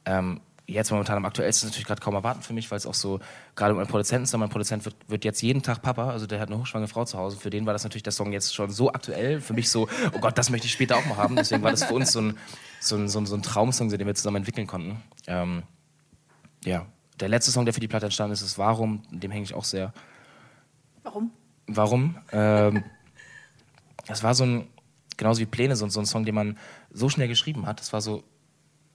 [0.05, 2.94] Ähm, jetzt momentan am aktuellsten ist natürlich gerade kaum erwarten für mich, weil es auch
[2.94, 3.20] so,
[3.56, 6.40] gerade mit meinem Produzenten ist, mein Produzent wird, wird jetzt jeden Tag Papa, also der
[6.40, 7.38] hat eine hochschwangere Frau zu Hause.
[7.38, 10.20] Für den war das natürlich der Song jetzt schon so aktuell, für mich so, oh
[10.20, 11.36] Gott, das möchte ich später auch mal haben.
[11.36, 12.38] Deswegen war das für uns so ein,
[12.80, 15.02] so ein, so ein, so ein Traumsong, den wir zusammen entwickeln konnten.
[15.28, 15.64] Ähm,
[16.64, 16.86] ja,
[17.20, 19.66] der letzte Song, der für die Platte entstanden ist, ist Warum, dem hänge ich auch
[19.66, 19.94] sehr.
[21.04, 21.32] Warum?
[21.68, 22.18] Warum?
[22.32, 22.84] Ähm,
[24.08, 24.68] das war so ein,
[25.18, 26.58] genauso wie Pläne, so, so ein Song, den man
[26.92, 27.80] so schnell geschrieben hat.
[27.80, 28.24] Das war so,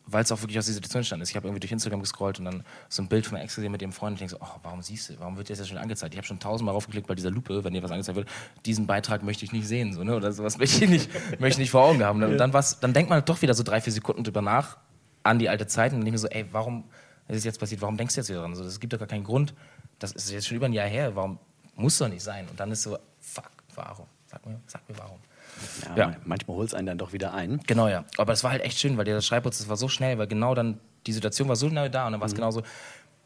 [0.07, 1.31] weil es auch wirklich aus dieser Situation entstanden ist.
[1.31, 3.81] Ich habe irgendwie durch Instagram gescrollt und dann so ein Bild von Ex gesehen mit
[3.81, 5.79] dem Freund und ich denke so, oh, warum siehst du, warum wird dir das schon
[5.79, 6.15] angezeigt?
[6.15, 8.29] Ich habe schon tausendmal raufgeklickt bei dieser Lupe, wenn dir was angezeigt wird,
[8.67, 10.15] diesen Beitrag möchte ich nicht sehen, so, ne?
[10.15, 12.23] oder sowas möchte ich nicht, möchte ich nicht vor Augen haben.
[12.23, 14.77] Und dann, war's, dann denkt man halt doch wieder so drei, vier Sekunden drüber nach
[15.23, 16.85] an die alte Zeit und dann denke ich mir so, ey, warum
[17.29, 18.55] ist es jetzt passiert, warum denkst du jetzt wieder dran?
[18.55, 19.55] So, das gibt doch gar keinen Grund,
[19.99, 21.39] das ist jetzt schon über ein Jahr her, warum
[21.77, 22.47] muss doch nicht sein?
[22.49, 24.07] Und dann ist so, fuck, warum?
[24.27, 25.19] Sag mir, sag mir warum.
[25.89, 26.17] Ja, Ja.
[26.25, 27.61] Manchmal holt es einen dann doch wieder ein.
[27.67, 28.05] Genau, ja.
[28.17, 30.81] Aber es war halt echt schön, weil der Schreibprozess war so schnell, weil genau dann
[31.07, 32.63] die Situation war so schnell da und dann war es genau so,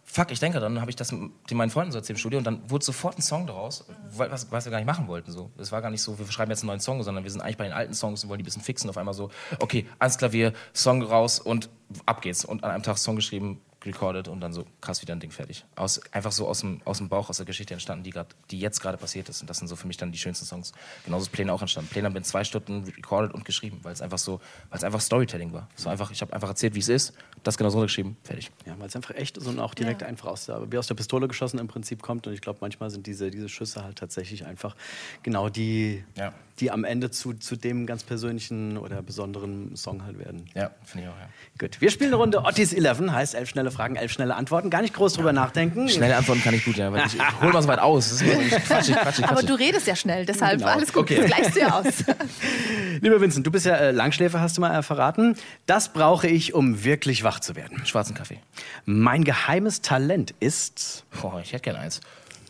[0.04, 2.44] fuck, ich denke, dann habe ich das mit meinen Freunden so erzählt im Studio und
[2.44, 3.84] dann wurde sofort ein Song daraus,
[4.16, 5.30] was, was wir gar nicht machen wollten.
[5.30, 5.50] So.
[5.58, 7.58] Es war gar nicht so, wir schreiben jetzt einen neuen Song, sondern wir sind eigentlich
[7.58, 8.88] bei den alten Songs und wollen die ein bisschen fixen.
[8.88, 9.30] Auf einmal so,
[9.60, 11.68] okay, ans Klavier, Song raus und
[12.06, 12.44] ab geht's.
[12.44, 15.64] Und an einem Tag Song geschrieben, recorded und dann so krass wieder ein Ding fertig.
[15.76, 18.58] Aus, einfach so aus dem, aus dem Bauch, aus der Geschichte entstanden, die, grad, die
[18.58, 19.40] jetzt gerade passiert ist.
[19.40, 20.72] Und das sind so für mich dann die schönsten Songs.
[21.04, 21.88] Genauso ist Pläne auch entstanden.
[21.90, 24.84] Pläne haben wir in zwei Stunden recorded und geschrieben, weil es einfach so, weil es
[24.84, 25.68] einfach Storytelling war.
[25.82, 28.50] War einfach, ich habe einfach erzählt, wie es ist, das genau so geschrieben, fertig.
[28.66, 30.94] Ja, weil es einfach echt ist und auch direkt einfach aus der, wie aus der
[30.94, 32.26] Pistole geschossen im Prinzip kommt.
[32.26, 34.74] Und ich glaube, manchmal sind diese, diese Schüsse halt tatsächlich einfach
[35.22, 36.32] genau die, Ja.
[36.60, 40.46] Die am Ende zu, zu dem ganz persönlichen oder besonderen Song halt werden.
[40.54, 41.28] Ja, finde ich auch, ja.
[41.58, 44.70] Gut, wir spielen eine Runde Ottis 11, heißt elf schnelle Fragen, elf schnelle Antworten.
[44.70, 45.88] Gar nicht groß drüber nachdenken.
[45.88, 46.92] Schnelle Antworten kann ich gut, ja.
[46.92, 48.08] Weil ich, ich hol mal so weit aus.
[48.10, 50.70] Das ist immer, ich quatsch, ich quatsch, ich Aber du redest ja schnell, deshalb Genau.
[50.72, 51.16] alles gut, Okay.
[51.16, 51.86] das gleichst du ja aus.
[53.00, 55.36] Lieber Vincent, du bist ja äh, Langschläfer, hast du mal äh, verraten.
[55.66, 57.84] Das brauche ich, um wirklich wach zu werden.
[57.86, 58.38] Schwarzen Kaffee.
[58.84, 62.00] Mein geheimes Talent ist Boah, ich hätte gerne eins.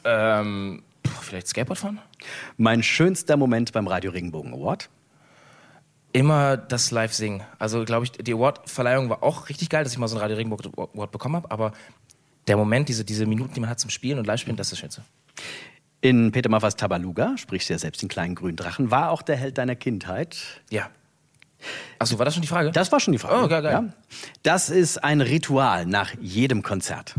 [0.04, 2.00] Ähm, puh, vielleicht Skateboard fahren?
[2.56, 4.88] mein schönster Moment beim Radio Regenbogen Award.
[6.12, 7.42] Immer das Live-Singen.
[7.58, 10.36] Also, glaube ich, die Award-Verleihung war auch richtig geil, dass ich mal so einen Radio
[10.36, 11.50] Regenbogen Award bekommen habe.
[11.50, 11.72] Aber
[12.46, 14.78] der Moment, diese, diese Minuten, die man hat zum Spielen und Live-Spielen, das ist das
[14.78, 15.02] Schönste.
[16.00, 19.36] In Peter Maffers Tabaluga, sprichst du ja selbst den kleinen grünen Drachen, war auch der
[19.36, 20.62] Held deiner Kindheit.
[20.70, 20.90] Ja.
[21.98, 22.70] Achso, war das schon die Frage?
[22.70, 23.44] Das war schon die Frage.
[23.44, 23.72] Oh, geil, geil.
[23.72, 23.84] Ja.
[24.44, 27.14] Das ist ein Ritual nach jedem Konzert.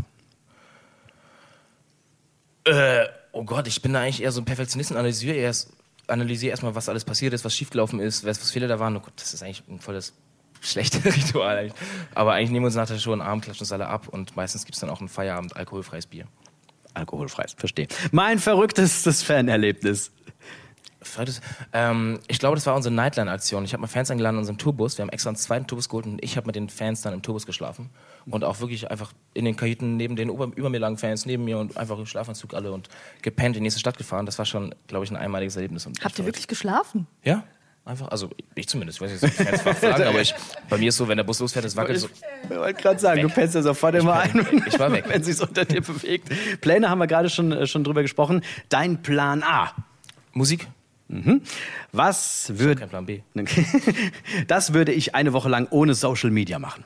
[2.64, 5.72] Äh, oh Gott, ich bin da eigentlich eher so ein Perfektionist und analysiere erst,
[6.06, 8.96] analysiere erstmal, was alles passiert ist, was schiefgelaufen ist, was, was Fehler da waren.
[8.96, 10.12] Oh Gott, das ist eigentlich ein volles
[10.60, 11.80] schlechte Ritual eigentlich.
[12.14, 14.64] Aber eigentlich nehmen wir uns nachher schon einen Abend, klatschen uns alle ab und meistens
[14.64, 16.26] gibt es dann auch ein Feierabend alkoholfreies Bier.
[16.94, 17.86] Alkoholfreies, verstehe.
[18.10, 20.10] Mein verrücktestes Fanerlebnis.
[21.72, 23.64] Ähm, ich glaube, das war unsere Nightline-Aktion.
[23.64, 24.98] Ich habe mal Fans eingeladen in unserem Tourbus.
[24.98, 27.22] Wir haben extra einen zweiten Tourbus geholt und ich habe mit den Fans dann im
[27.22, 27.90] Tourbus geschlafen.
[28.26, 31.44] Und auch wirklich einfach in den Kajüten neben den über, über mir lagen Fans, neben
[31.44, 32.88] mir und einfach im Schlafanzug alle und
[33.22, 34.26] gepennt in die nächste Stadt gefahren.
[34.26, 35.86] Das war schon, glaube ich, ein einmaliges Erlebnis.
[35.86, 37.06] Und Habt ihr wirklich geschlafen?
[37.24, 37.44] Ja,
[37.84, 38.08] einfach.
[38.08, 38.98] Also ich zumindest.
[38.98, 40.34] Ich weiß nicht, ob die Fans fragen, aber ich,
[40.68, 42.08] bei mir ist so, wenn der Bus losfährt, es wackelt so.
[42.44, 45.04] Ich wollte gerade sagen, du pennst ja sofort immer ein, wenn, ich war weg.
[45.08, 46.28] wenn sich's unter dir bewegt.
[46.60, 48.42] Pläne haben wir gerade schon, äh, schon drüber gesprochen.
[48.68, 49.72] Dein Plan A.
[50.32, 50.68] Musik?
[51.92, 53.20] Was würde Kein Plan B.
[54.46, 56.84] das würde ich eine Woche lang ohne Social Media machen.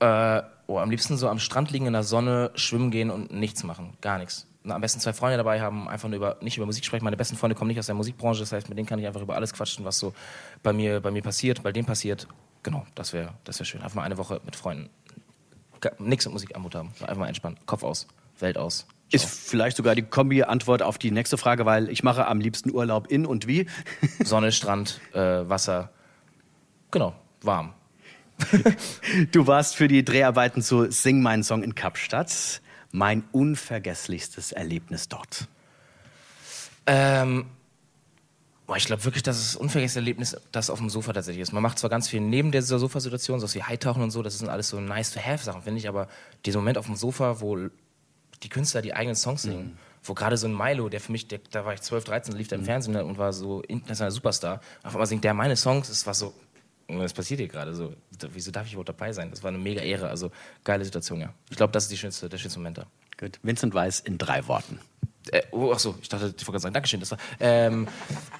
[0.00, 3.64] Äh, oh, am liebsten so am Strand liegen in der Sonne, schwimmen gehen und nichts
[3.64, 3.96] machen.
[4.00, 4.46] Gar nichts.
[4.64, 7.04] Na, am besten zwei Freunde dabei haben, einfach nur über, nicht über Musik sprechen.
[7.04, 9.22] Meine besten Freunde kommen nicht aus der Musikbranche, das heißt, mit denen kann ich einfach
[9.22, 10.14] über alles quatschen, was so
[10.62, 12.28] bei mir, bei mir passiert, bei denen passiert.
[12.62, 13.82] Genau, das wäre das wär schön.
[13.82, 14.88] Einfach mal eine Woche mit Freunden
[15.98, 16.88] nichts mit Musik am Hut haben.
[17.00, 17.58] Einfach mal entspannen.
[17.66, 18.06] Kopf aus,
[18.38, 18.86] Welt aus.
[19.12, 23.08] Ist vielleicht sogar die Kombi-Antwort auf die nächste Frage, weil ich mache am liebsten Urlaub
[23.08, 23.66] in und wie.
[24.24, 25.90] Sonne, Strand, äh, Wasser.
[26.90, 27.74] Genau, warm.
[29.30, 32.60] Du warst für die Dreharbeiten zu Sing meinen Song in Kapstadt.
[32.90, 35.48] Mein unvergesslichstes Erlebnis dort.
[36.86, 37.46] Ähm,
[38.66, 41.52] boah, ich glaube wirklich, dass es unvergessliches Erlebnis das auf dem Sofa tatsächlich ist.
[41.52, 44.48] Man macht zwar ganz viel neben dieser Sofasituation, so wie Hightauchen und so, das sind
[44.48, 46.08] alles so nice-to-have-Sachen, finde ich, aber
[46.44, 47.56] dieser Moment auf dem Sofa, wo
[48.42, 49.78] die Künstler die eigenen Songs singen, mhm.
[50.02, 52.48] wo gerade so ein Milo, der für mich, der, da war ich 12, 13, lief
[52.48, 52.66] da im mhm.
[52.66, 56.34] Fernsehen und war so internationaler Superstar, auf einmal singt der meine Songs, das war so,
[56.88, 57.94] was passiert hier gerade so?
[58.32, 59.30] Wieso darf ich überhaupt dabei sein?
[59.30, 60.30] Das war eine mega Ehre, also
[60.64, 61.32] geile Situation, ja.
[61.50, 62.86] Ich glaube, das ist die schönste, der schönste Moment da.
[63.18, 64.78] Gut, Vincent Weiss in drei Worten.
[65.30, 67.00] Äh, oh, ach so, ich dachte, ich wollte gerade sagen, Dankeschön.
[67.00, 67.86] Das war, ähm,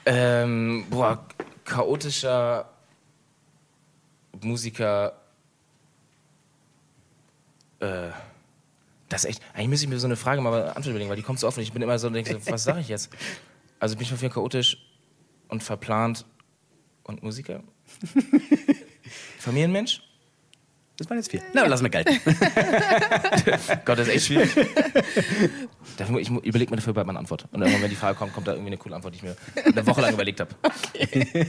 [0.04, 1.24] ähm, boah,
[1.64, 2.68] chaotischer
[4.40, 5.12] Musiker.
[7.78, 8.08] Äh,
[9.12, 9.42] das ist echt.
[9.52, 11.58] Eigentlich müsste ich mir so eine Frage mal Antwort überlegen, weil die kommt so oft
[11.58, 13.10] und ich bin immer so und denke, was sage ich jetzt?
[13.78, 14.78] Also bin ich mal viel chaotisch
[15.48, 16.24] und verplant
[17.04, 17.62] und Musiker?
[19.38, 20.02] Familienmensch?
[20.96, 21.42] Das waren jetzt vier.
[21.52, 22.18] Na, lass mal gelten.
[23.84, 24.50] Gott, das ist echt schwierig.
[25.96, 27.46] Dafür, ich überlege mir dafür bald meine Antwort.
[27.50, 29.36] Und irgendwann, wenn die Frage kommt, kommt da irgendwie eine coole Antwort, die ich mir
[29.64, 30.54] eine Woche lang überlegt habe.
[30.62, 31.46] Okay.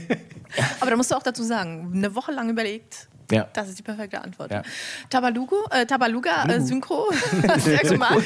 [0.80, 3.08] Aber da musst du auch dazu sagen, eine Woche lang überlegt.
[3.30, 3.48] Ja.
[3.52, 4.50] Das ist die perfekte Antwort.
[4.50, 4.62] Ja.
[5.10, 7.08] Tabalugo, äh, Tabaluga, äh, Synchro.
[7.48, 8.24] Hast du ja gemacht.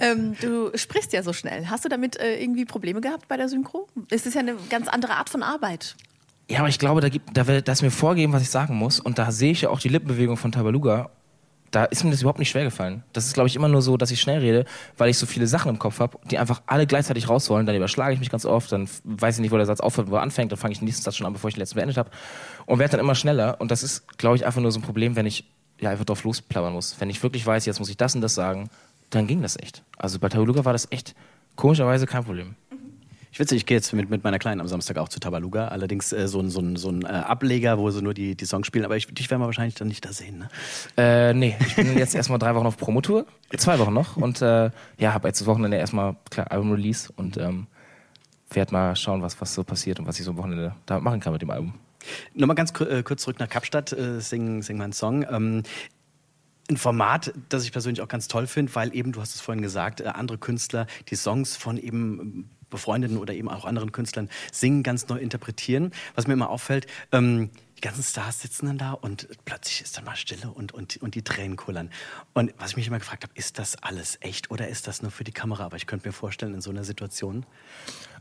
[0.00, 1.68] ähm, du sprichst ja so schnell.
[1.68, 3.88] Hast du damit äh, irgendwie Probleme gehabt bei der Synchro?
[4.10, 5.96] Es ist ja eine ganz andere Art von Arbeit.
[6.48, 9.00] Ja, aber ich glaube, da, gibt, da wird das mir vorgeben, was ich sagen muss.
[9.00, 11.10] Und da sehe ich ja auch die Lippenbewegung von Tabaluga.
[11.74, 13.02] Da ist mir das überhaupt nicht schwer gefallen.
[13.12, 14.64] Das ist, glaube ich, immer nur so, dass ich schnell rede,
[14.96, 17.66] weil ich so viele Sachen im Kopf habe, die einfach alle gleichzeitig raus wollen.
[17.66, 20.14] Dann überschlage ich mich ganz oft, dann weiß ich nicht, wo der Satz aufhört, wo
[20.14, 21.96] er anfängt, dann fange ich den nächsten Satz schon an, bevor ich den letzten beendet
[21.96, 22.10] habe.
[22.66, 23.60] Und werde dann immer schneller.
[23.60, 26.22] Und das ist, glaube ich, einfach nur so ein Problem, wenn ich ja einfach drauf
[26.22, 26.94] losplappern muss.
[27.00, 28.70] Wenn ich wirklich weiß, jetzt muss ich das und das sagen,
[29.10, 29.82] dann ging das echt.
[29.98, 31.16] Also bei Tabaluga war das echt
[31.56, 32.54] komischerweise kein Problem.
[33.34, 35.66] Ich weiß ich gehe jetzt mit, mit meiner Kleinen am Samstag auch zu Tabaluga.
[35.66, 38.44] Allerdings äh, so ein, so ein, so ein äh, Ableger, wo sie nur die, die
[38.44, 38.84] Songs spielen.
[38.84, 40.48] Aber ich, dich werden wir wahrscheinlich dann nicht da sehen, ne?
[40.96, 43.26] Äh, nee, ich bin jetzt erstmal drei Wochen auf Promotour.
[43.56, 44.16] Zwei Wochen noch.
[44.16, 47.66] Und äh, ja, habe jetzt das Wochenende erstmal klar Album-Release und ähm,
[48.50, 51.18] werde mal schauen, was, was so passiert und was ich so am Wochenende da machen
[51.18, 51.74] kann mit dem Album.
[52.34, 55.26] Nochmal ganz äh, kurz zurück nach Kapstadt, äh, sing, sing meinen Song.
[55.28, 55.64] Ähm,
[56.70, 59.60] ein Format, das ich persönlich auch ganz toll finde, weil eben, du hast es vorhin
[59.60, 64.82] gesagt, äh, andere Künstler die Songs von eben befreundeten oder eben auch anderen Künstlern singen,
[64.82, 65.92] ganz neu interpretieren.
[66.14, 70.04] Was mir immer auffällt, ähm, die ganzen Stars sitzen dann da und plötzlich ist dann
[70.04, 71.90] mal Stille und, und, und die Tränen kullern.
[72.32, 75.10] Und was ich mich immer gefragt habe, ist das alles echt oder ist das nur
[75.10, 75.64] für die Kamera?
[75.64, 77.44] Aber ich könnte mir vorstellen, in so einer Situation.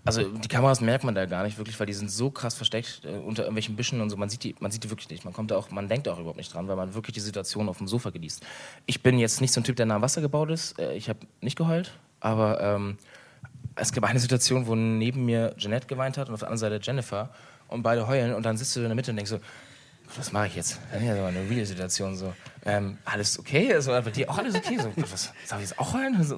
[0.05, 3.03] Also die Kameras merkt man da gar nicht wirklich, weil die sind so krass versteckt
[3.05, 4.17] äh, unter irgendwelchen Büschen und so.
[4.17, 5.23] Man sieht die, man sieht die wirklich nicht.
[5.23, 7.69] Man kommt da auch, man denkt auch überhaupt nicht dran, weil man wirklich die Situation
[7.69, 8.45] auf dem Sofa genießt.
[8.85, 10.77] Ich bin jetzt nicht so ein Typ, der nah am Wasser gebaut ist.
[10.77, 12.97] Äh, ich habe nicht geheult, aber ähm,
[13.75, 16.79] es gab eine Situation, wo neben mir Jeanette geweint hat und auf der anderen Seite
[16.83, 17.29] Jennifer
[17.67, 19.39] und beide heulen und dann sitzt du in der Mitte und denkst so,
[20.15, 20.79] was mache ich jetzt?
[20.91, 22.33] Das ist eine real Situation so.
[22.65, 23.73] Ähm, alles okay?
[23.73, 24.77] Also bei dir auch alles okay?
[24.77, 26.23] So, was, soll ich jetzt auch heulen?
[26.23, 26.37] So,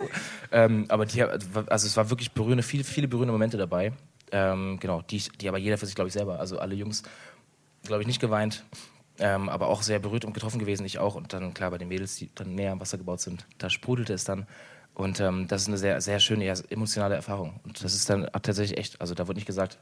[0.52, 3.92] ähm, aber die, also es war wirklich berührende, viele, viele berührende Momente dabei.
[4.32, 6.40] Ähm, genau, die, die aber jeder für sich, glaube ich, selber.
[6.40, 7.04] Also alle Jungs,
[7.84, 8.64] glaube ich, nicht geweint,
[9.20, 11.16] ähm, aber auch sehr berührt und getroffen gewesen, ich auch.
[11.16, 14.14] Und dann klar bei den Mädels, die dann näher am Wasser gebaut sind, da sprudelte
[14.14, 14.48] es dann.
[14.96, 17.60] Und ähm, das ist eine sehr, sehr schöne, emotionale Erfahrung.
[17.66, 19.78] Und das ist dann tatsächlich echt, also da wird nicht gesagt,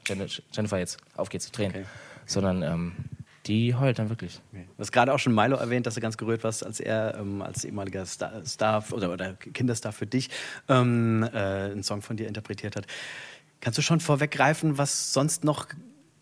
[0.52, 1.84] Jennifer, jetzt auf geht's, Tränen, okay.
[2.26, 2.92] sondern ähm,
[3.46, 4.40] die heult dann wirklich.
[4.52, 4.66] Okay.
[4.76, 7.42] Du hast gerade auch schon Milo erwähnt, dass du ganz gerührt warst, als er ähm,
[7.42, 10.30] als ehemaliger Star, Star, oder, oder Kinderstar für dich
[10.68, 12.86] ähm, äh, einen Song von dir interpretiert hat.
[13.60, 15.68] Kannst du schon vorweggreifen, was sonst noch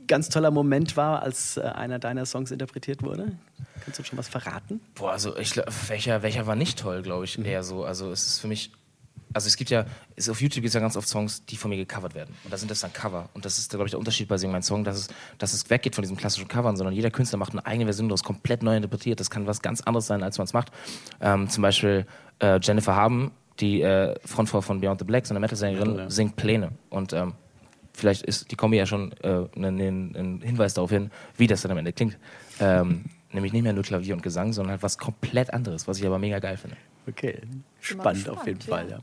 [0.06, 3.38] ganz toller Moment war, als äh, einer deiner Songs interpretiert wurde?
[3.84, 4.80] Kannst du schon was verraten?
[4.94, 5.56] Boah, also ich,
[5.88, 7.46] welcher, welcher war nicht toll, glaube ich, mhm.
[7.46, 7.84] eher so.
[7.84, 8.72] Also es ist für mich
[9.32, 11.70] also es gibt ja, es, auf YouTube gibt es ja ganz oft Songs, die von
[11.70, 12.34] mir gecovert werden.
[12.44, 13.28] Und da sind das dann Cover.
[13.34, 15.68] Und das ist, glaube ich, der Unterschied bei Sing mein Song, dass es, dass es
[15.70, 18.76] weggeht von diesen klassischen Covern, sondern jeder Künstler macht eine eigene Version daraus, komplett neu
[18.76, 19.20] interpretiert.
[19.20, 20.72] Das kann was ganz anderes sein, als man es macht.
[21.20, 22.06] Ähm, zum Beispiel
[22.40, 26.10] äh, Jennifer Haben, die äh, Frontfrau von Beyond the Black, so eine Metal-Sängerin, ja.
[26.10, 26.72] singt Pläne.
[26.90, 27.34] Und ähm,
[27.92, 31.70] vielleicht ist die Kombi ja schon äh, ein, ein, Hinweis darauf hin, wie das dann
[31.70, 32.18] am Ende klingt.
[32.60, 36.06] Ähm, nämlich nicht mehr nur Klavier und Gesang, sondern halt was komplett anderes, was ich
[36.06, 36.76] aber mega geil finde.
[37.08, 37.40] Okay,
[37.80, 38.88] spannend auf jeden Fall.
[38.88, 38.98] Ja.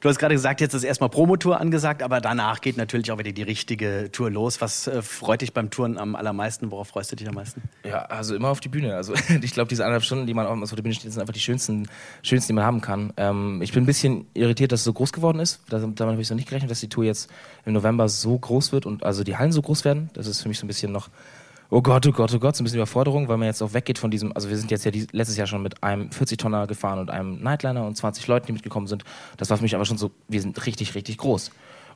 [0.00, 3.30] Du hast gerade gesagt, jetzt ist erstmal Promotour angesagt, aber danach geht natürlich auch wieder
[3.30, 4.60] die richtige Tour los.
[4.60, 6.72] Was äh, freut dich beim Touren am allermeisten?
[6.72, 7.62] Worauf freust du dich am meisten?
[7.84, 8.96] Ja, also immer auf die Bühne.
[8.96, 11.40] Also ich glaube, diese anderthalb Stunden, die man auf der Bühne steht, sind einfach die
[11.40, 11.88] schönsten,
[12.22, 13.12] schönsten, die man haben kann.
[13.16, 15.60] Ähm, ich bin ein bisschen irritiert, dass es so groß geworden ist.
[15.68, 17.30] Damit habe ich noch nicht gerechnet, dass die Tour jetzt
[17.64, 20.10] im November so groß wird und also die Hallen so groß werden.
[20.14, 21.08] Das ist für mich so ein bisschen noch
[21.70, 23.98] oh Gott, oh Gott, oh Gott, so ein bisschen Überforderung, weil man jetzt auch weggeht
[23.98, 27.10] von diesem, also wir sind jetzt ja letztes Jahr schon mit einem 40-Tonner gefahren und
[27.10, 29.04] einem Nightliner und 20 Leuten, die mitgekommen sind.
[29.36, 31.50] Das war für mich aber schon so, wir sind richtig, richtig groß.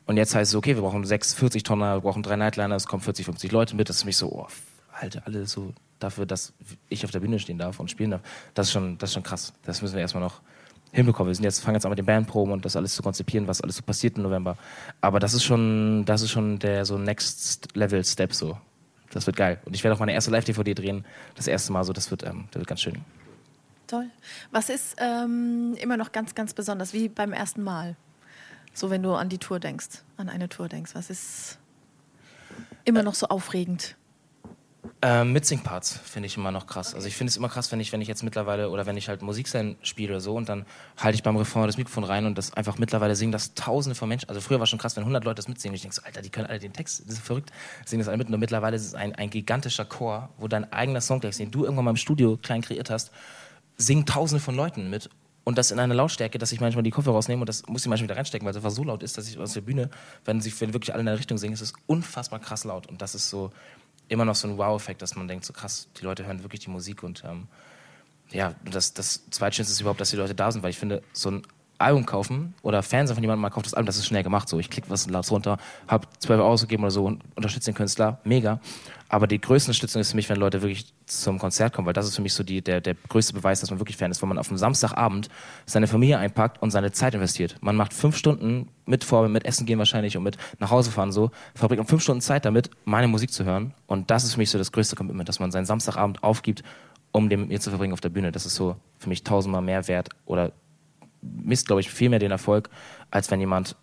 [0.05, 3.01] Und jetzt heißt es, okay, wir brauchen sechs 40-Tonner, wir brauchen drei Nightliner, es kommen
[3.01, 3.89] 40, 50 Leute mit.
[3.89, 4.47] Das ist für mich so, oh,
[4.91, 6.53] Alter, alle so dafür, dass
[6.89, 8.21] ich auf der Bühne stehen darf und spielen darf.
[8.53, 9.53] Das ist schon, das ist schon krass.
[9.63, 10.41] Das müssen wir erstmal noch
[10.91, 11.29] hinbekommen.
[11.29, 13.61] Wir sind jetzt, fangen jetzt an mit den Bandproben und das alles zu konzipieren, was
[13.61, 14.57] alles so passiert im November.
[15.01, 18.57] Aber das ist schon, das ist schon der so Next Level Step so.
[19.13, 19.59] Das wird geil.
[19.65, 21.05] Und ich werde auch meine erste Live-DVD drehen.
[21.35, 23.01] Das erste Mal so, das wird, ähm, das wird ganz schön.
[23.87, 24.09] Toll.
[24.51, 27.95] Was ist ähm, immer noch ganz, ganz besonders, wie beim ersten Mal?
[28.73, 30.95] So, wenn du an die Tour denkst, an eine Tour denkst.
[30.95, 31.59] Was ist
[32.85, 33.95] immer noch so aufregend?
[35.01, 36.93] Ähm, Mitsing-Parts finde ich immer noch krass.
[36.93, 39.07] Also ich finde es immer krass, wenn ich, wenn ich jetzt mittlerweile oder wenn ich
[39.07, 39.47] halt Musik
[39.81, 40.65] spiele oder so und dann
[40.97, 44.09] halte ich beim Refrain das Mikrofon rein und das einfach mittlerweile singen das tausende von
[44.09, 44.27] Menschen.
[44.27, 45.75] Also früher war schon krass, wenn 100 Leute das mitsingen.
[45.75, 47.51] Ich denke so, Alter, die können alle den Text, das ist verrückt,
[47.85, 48.29] singen das alle mit.
[48.29, 51.85] Und mittlerweile ist es ein, ein gigantischer Chor, wo dein eigener Songtext, den du irgendwann
[51.85, 53.11] mal im Studio klein kreiert hast,
[53.77, 55.09] singen tausende von Leuten mit
[55.43, 57.87] und das in einer Lautstärke, dass ich manchmal die Koffer rausnehme und das muss ich
[57.87, 59.89] manchmal wieder reinstecken, weil es einfach so laut ist, dass ich aus der Bühne,
[60.25, 63.15] wenn sie wirklich alle in eine Richtung singen, ist es unfassbar krass laut und das
[63.15, 63.51] ist so
[64.13, 66.69] immer noch so ein Wow-Effekt, dass man denkt, so krass, die Leute hören wirklich die
[66.69, 67.47] Musik und ähm,
[68.31, 71.29] ja, das, das Zweitschönste ist überhaupt, dass die Leute da sind, weil ich finde, so
[71.29, 71.43] ein
[71.77, 74.47] Album kaufen oder Fans von jemandem mal kauft das Album, das ist schnell gemacht.
[74.47, 77.75] So, ich klicke was laut runter, habe 12 Euro ausgegeben oder so und unterstütze den
[77.75, 78.59] Künstler, mega.
[79.13, 82.07] Aber die größte Unterstützung ist für mich, wenn Leute wirklich zum Konzert kommen, weil das
[82.07, 84.29] ist für mich so die, der, der größte Beweis, dass man wirklich Fan ist, wenn
[84.29, 85.29] man auf einem Samstagabend
[85.67, 87.55] seine Familie einpackt und seine Zeit investiert.
[87.61, 91.11] Man macht fünf Stunden mit vor, mit Essen gehen wahrscheinlich und mit nach Hause fahren
[91.11, 93.75] so, verbringt fünf Stunden Zeit damit, meine Musik zu hören.
[93.85, 96.63] Und das ist für mich so das größte Commitment, dass man seinen Samstagabend aufgibt,
[97.11, 98.31] um den mir zu verbringen auf der Bühne.
[98.31, 100.53] Das ist so für mich tausendmal mehr wert oder
[101.21, 102.71] misst, glaube ich, viel mehr den Erfolg,
[103.11, 103.75] als wenn jemand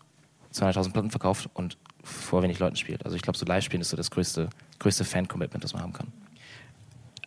[0.53, 1.79] 200.000 Platten verkauft und
[2.11, 3.05] vor wenig Leuten spielt.
[3.05, 6.09] Also ich glaube, so Live-Spielen ist so das größte, größte Fan-Commitment, das man haben kann.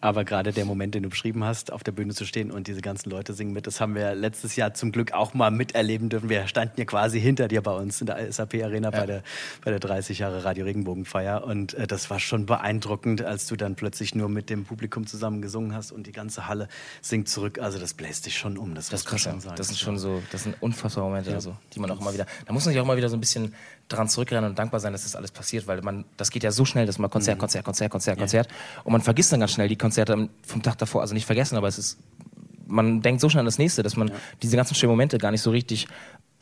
[0.03, 2.81] Aber gerade der Moment, den du beschrieben hast, auf der Bühne zu stehen und diese
[2.81, 6.27] ganzen Leute singen mit, das haben wir letztes Jahr zum Glück auch mal miterleben dürfen.
[6.27, 8.99] Wir standen ja quasi hinter dir bei uns in der SAP Arena ja.
[8.99, 9.23] bei, der,
[9.63, 11.45] bei der 30 Jahre Radio Regenbogenfeier.
[11.45, 15.41] Und äh, das war schon beeindruckend, als du dann plötzlich nur mit dem Publikum zusammen
[15.41, 16.67] gesungen hast und die ganze Halle
[17.01, 17.59] singt zurück.
[17.59, 18.75] Also das bläst dich schon um.
[18.75, 19.55] Das, das, krass, schon sagen.
[19.55, 21.37] das sind schon so, das sind unfassbare Momente, ja.
[21.37, 23.21] also, die man auch immer wieder, da muss man sich auch mal wieder so ein
[23.21, 23.53] bisschen
[23.87, 26.65] dran zurückrennen und dankbar sein, dass das alles passiert, weil man, das geht ja so
[26.65, 27.41] schnell, dass man Konzert, mhm.
[27.41, 28.47] Konzert, Konzert, Konzert, Konzert
[28.83, 29.92] und man vergisst dann ganz schnell die Konzerte
[30.45, 31.99] vom Tag davor, also nicht vergessen, aber es ist,
[32.67, 34.15] man denkt so schnell an das nächste, dass man ja.
[34.41, 35.87] diese ganzen schönen Momente gar nicht so richtig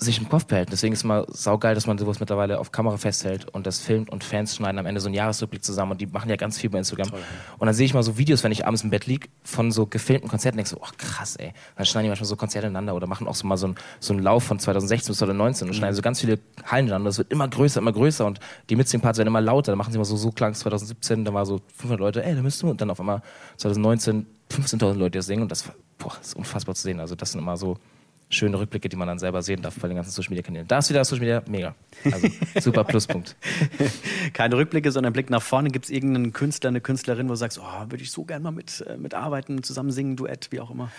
[0.03, 0.71] sich im Kopf behält.
[0.71, 4.09] Deswegen ist es mal saugeil, dass man sowas mittlerweile auf Kamera festhält und das filmt
[4.09, 6.71] und Fans schneiden am Ende so einen Jahresrückblick zusammen und die machen ja ganz viel
[6.71, 7.09] bei Instagram.
[7.09, 7.53] Toll, ja.
[7.59, 9.85] Und dann sehe ich mal so Videos, wenn ich abends im Bett liege, von so
[9.85, 11.53] gefilmten Konzerten denke so, ach krass, ey.
[11.75, 14.13] Dann schneiden die manchmal so Konzerte ineinander oder machen auch so mal so, ein, so
[14.13, 15.77] einen Lauf von 2016 bis 2019 und mhm.
[15.77, 17.09] schneiden so ganz viele Hallen ineinander.
[17.09, 18.39] Das wird immer größer, immer größer und
[18.71, 19.71] die Mitsing-Parts werden immer lauter.
[19.71, 22.41] Dann machen sie immer so, so klang 2017, da war so 500 Leute, ey, da
[22.41, 22.69] müsst du.
[22.71, 23.21] Und dann auf einmal
[23.57, 25.63] 2019 15.000 Leute, das singen und das,
[25.97, 26.99] boah, das ist unfassbar zu sehen.
[26.99, 27.77] Also das sind immer so
[28.31, 30.67] schöne Rückblicke, die man dann selber sehen darf bei den ganzen Social Media Kanälen.
[30.67, 31.75] Da ist wieder Social Media mega.
[32.05, 32.27] Also
[32.59, 33.35] super Pluspunkt.
[34.33, 35.69] Keine Rückblicke, sondern Blick nach vorne.
[35.69, 38.51] Gibt es irgendeinen Künstler, eine Künstlerin, wo du sagst, oh, würde ich so gerne mal
[38.51, 40.89] mit, äh, mitarbeiten, zusammen singen, Duett, wie auch immer?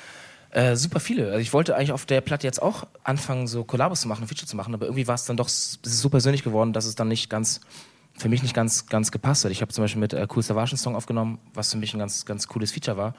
[0.50, 1.28] Äh, super viele.
[1.28, 4.46] Also ich wollte eigentlich auf der Platte jetzt auch anfangen, so Kollabos zu machen, Feature
[4.46, 7.30] zu machen, aber irgendwie war es dann doch so persönlich geworden, dass es dann nicht
[7.30, 7.60] ganz
[8.14, 9.52] für mich nicht ganz, ganz gepasst hat.
[9.52, 11.98] Ich habe zum Beispiel mit äh, Cool Savage einen Song aufgenommen, was für mich ein
[11.98, 13.14] ganz, ganz cooles Feature war.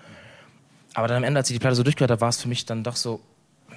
[0.93, 2.65] Aber dann am Ende, als ich die Platte so durchgehört habe, war es für mich
[2.65, 3.19] dann doch so,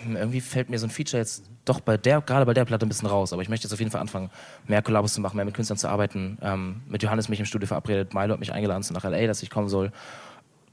[0.05, 2.89] irgendwie fällt mir so ein Feature jetzt doch bei der, gerade bei der Platte ein
[2.89, 3.33] bisschen raus.
[3.33, 4.31] Aber ich möchte jetzt auf jeden Fall anfangen,
[4.67, 6.39] mehr Kollabos zu machen, mehr mit Künstlern zu arbeiten.
[6.43, 9.51] Ähm, mit Johannes mich im Studio verabredet, Milo hat mich eingeladen nach LA, dass ich
[9.51, 9.93] kommen soll.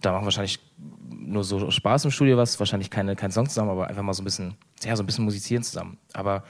[0.02, 0.60] Da machen wir wahrscheinlich
[1.10, 4.22] nur so Spaß im Studio was, wahrscheinlich keine, kein Song zusammen, aber einfach mal so
[4.22, 5.98] ein bisschen, ja, so ein bisschen musizieren zusammen.
[6.14, 6.44] Aber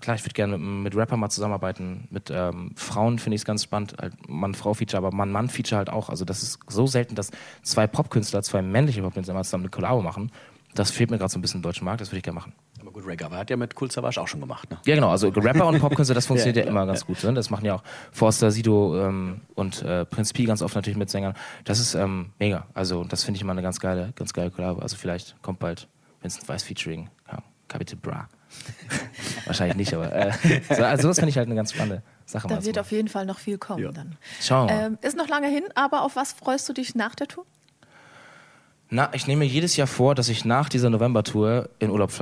[0.00, 2.08] klar, ich würde gerne mit, mit Rapper mal zusammenarbeiten.
[2.10, 3.96] Mit ähm, Frauen finde ich es ganz spannend.
[4.00, 6.08] Halt Mann-Frau-Feature, aber Mann-Mann-Feature halt auch.
[6.08, 7.30] Also das ist so selten, dass
[7.62, 10.30] zwei Popkünstler, zwei männliche Popkünstler mal zusammen eine Kollabo machen.
[10.74, 12.52] Das fehlt mir gerade so ein bisschen im deutschen Markt, das würde ich gerne machen.
[12.80, 14.78] Aber gut, Ray hat ja mit Cool Savage auch schon gemacht, ne?
[14.84, 15.10] Ja, genau.
[15.10, 17.06] Also Rapper und Popkünstler, das funktioniert ja, ja, immer ganz ja.
[17.06, 17.22] gut.
[17.24, 17.32] Ne?
[17.32, 17.82] Das machen ja auch
[18.12, 21.34] Forster, Sido ähm, und äh, Prinz Pi ganz oft natürlich mit Sängern.
[21.64, 22.66] Das ist ähm, mega.
[22.74, 24.80] Also das finde ich immer eine ganz geile, ganz geile Kollabo.
[24.80, 25.88] Also vielleicht kommt bald
[26.20, 28.28] Vincent Weiss Featuring ja, Capital Bra.
[29.46, 30.32] Wahrscheinlich nicht, aber äh,
[30.68, 32.48] so, also das finde ich halt eine ganz spannende Sache.
[32.48, 34.16] Da wird auf jeden Fall noch viel kommen dann.
[34.40, 34.86] Schauen wir mal.
[34.86, 37.46] Ähm, ist noch lange hin, aber auf was freust du dich nach der Tour?
[38.90, 42.12] Na, ich nehme mir jedes Jahr vor, dass ich nach dieser November-Tour in Urlaub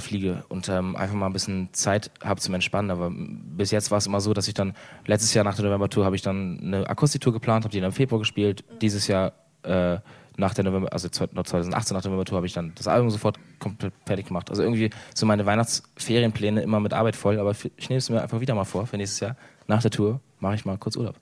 [0.00, 2.90] fliege und ähm, einfach mal ein bisschen Zeit habe zum Entspannen.
[2.90, 4.74] Aber bis jetzt war es immer so, dass ich dann
[5.06, 7.94] letztes Jahr nach der November-Tour habe ich dann eine Akustiktour geplant, habe die dann im
[7.94, 8.64] Februar gespielt.
[8.80, 9.32] Dieses Jahr
[9.62, 9.98] äh,
[10.36, 13.92] nach der November, also 2018 nach der November-Tour habe ich dann das Album sofort komplett
[14.06, 14.50] fertig gemacht.
[14.50, 18.40] Also irgendwie so meine Weihnachtsferienpläne immer mit Arbeit voll, aber ich nehme es mir einfach
[18.40, 19.36] wieder mal vor für nächstes Jahr.
[19.68, 21.16] Nach der Tour mache ich mal kurz Urlaub.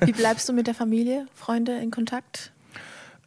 [0.00, 2.53] Wie bleibst du mit der Familie, Freunde in Kontakt?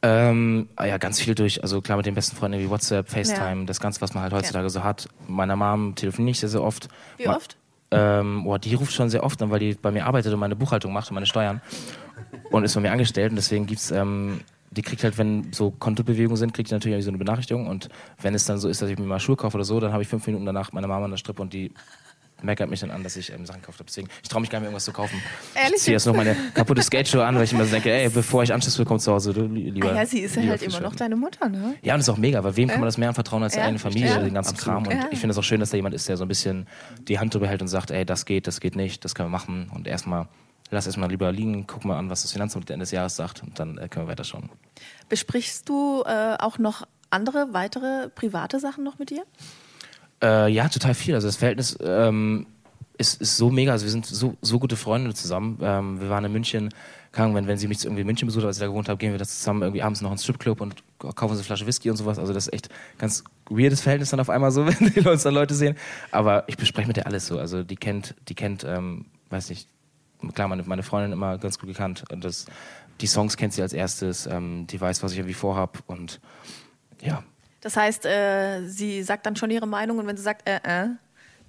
[0.03, 3.65] Ähm, ah ja, ganz viel durch, also klar mit den besten Freunden wie WhatsApp, FaceTime,
[3.65, 5.07] das Ganze, was man halt heutzutage so hat.
[5.27, 6.87] Meiner Mom telefoniere ich sehr, sehr oft.
[7.17, 7.57] Wie Ma- oft?
[7.89, 10.55] Ähm, boah, die ruft schon sehr oft an, weil die bei mir arbeitet und meine
[10.55, 11.61] Buchhaltung macht und meine Steuern.
[12.51, 16.35] Und ist bei mir angestellt und deswegen gibt's, ähm, die kriegt halt, wenn so Kontobewegungen
[16.35, 17.87] sind, kriegt die natürlich so eine Benachrichtigung und
[18.21, 20.03] wenn es dann so ist, dass ich mir mal Schuhe kaufe oder so, dann habe
[20.03, 21.71] ich fünf Minuten danach meine Mama an der Strippe und die
[22.41, 23.87] meckert mich dann an, dass ich ähm, Sachen gekauft habe.
[23.87, 25.21] Deswegen, ich traue mich gar nicht mehr irgendwas zu kaufen.
[25.55, 28.09] Ehrlich Ich ziehe jetzt noch meine kaputte Skate-Show an, weil ich immer so denke, ey,
[28.09, 29.91] bevor ich Anschluss bekomme zu Hause, du li- lieber.
[29.91, 31.75] Ah ja, sie ist ja halt immer noch deine Mutter, ne?
[31.81, 33.61] Ja, und das ist auch mega, weil wem kann man das mehr anvertrauen als der
[33.63, 34.19] Ja, eigenen Familie, ja.
[34.19, 34.83] den ganzen Absolut.
[34.83, 34.87] Kram.
[34.93, 35.09] Und Ja.
[35.11, 36.67] ich finde es auch schön, dass da jemand ist, der so ein bisschen
[37.07, 39.31] die Hand drüber hält und sagt, ey, das geht, das geht nicht, das können wir
[39.37, 39.71] machen.
[39.73, 40.27] Und erstmal,
[40.69, 43.59] lass erstmal lieber liegen, guck mal an, was das Finanzamt Ende des Jahres sagt und
[43.59, 44.49] dann äh, können wir weiterschauen.
[45.09, 49.23] Besprichst du äh, auch noch andere, weitere private Sachen noch mit ihr?
[50.21, 51.15] Äh, ja, total viel.
[51.15, 52.47] Also das Verhältnis ähm,
[52.97, 53.71] ist, ist so mega.
[53.71, 55.59] Also wir sind so, so gute Freunde zusammen.
[55.61, 56.69] Ähm, wir waren in München,
[57.13, 58.97] Ahnung, wenn, wenn sie mich irgendwie in München besucht hat, als ich da gewohnt habe,
[58.97, 61.89] gehen wir das zusammen irgendwie abends noch ins Stripclub und kaufen uns eine Flasche Whisky
[61.89, 62.19] und sowas.
[62.19, 65.33] Also das ist echt ganz weirdes Verhältnis dann auf einmal so, wenn die uns dann
[65.33, 65.75] Leute sehen.
[66.11, 67.39] Aber ich bespreche mit der alles so.
[67.39, 69.67] Also die kennt, die kennt, ähm, weiß nicht,
[70.33, 72.03] klar, meine, meine Freundin immer ganz gut gekannt.
[72.11, 72.45] Und das,
[73.01, 76.19] die Songs kennt sie als erstes, ähm, die weiß, was ich irgendwie vorhab und
[77.01, 77.23] ja,
[77.67, 80.87] Das heißt, äh, sie sagt dann schon ihre Meinung und wenn sie sagt, äh, äh,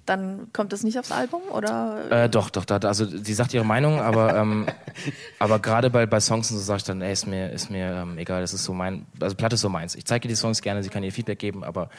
[0.05, 1.43] dann kommt das nicht aufs Album?
[1.49, 2.25] Oder?
[2.25, 4.67] Äh, doch, doch, da, also sie sagt ihre Meinung, aber, ähm,
[5.39, 8.01] aber gerade bei, bei Songs und so sage ich dann, ey, ist mir, ist mir
[8.01, 9.95] ähm, egal, das ist so mein, also Platte ist so meins.
[9.95, 11.89] Ich zeige ihr die Songs gerne, sie kann ihr Feedback geben, aber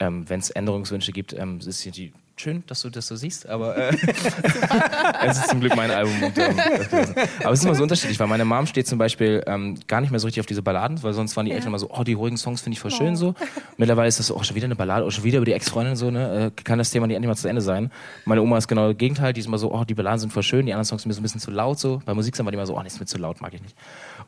[0.00, 3.48] ähm, wenn es Änderungswünsche gibt, ähm, ist sie die schön, dass du das so siehst,
[3.48, 3.96] aber äh,
[5.26, 6.22] es ist zum Glück mein Album.
[6.22, 6.58] Und, ähm,
[7.40, 10.10] aber es ist immer so unterschiedlich, weil meine Mom steht zum Beispiel ähm, gar nicht
[10.10, 12.14] mehr so richtig auf diese Balladen, weil sonst waren die Eltern immer so, oh, die
[12.14, 13.34] ruhigen Songs finde ich voll schön so.
[13.76, 15.96] Mittlerweile ist das so, oh, schon wieder eine Ballade, oh, schon wieder über die Ex-Freundin
[15.96, 16.46] so, ne?
[16.56, 17.90] Äh, kann das Thema nicht endlich mal zu Ende sein?
[18.24, 20.42] Meine Oma ist genau das Gegenteil, die ist immer so, oh, die Balladen sind voll
[20.42, 22.02] schön, die anderen Songs sind mir so ein bisschen zu laut so.
[22.04, 23.76] Bei Musik sind wir immer so, oh, nee, ist mir zu laut, mag ich nicht.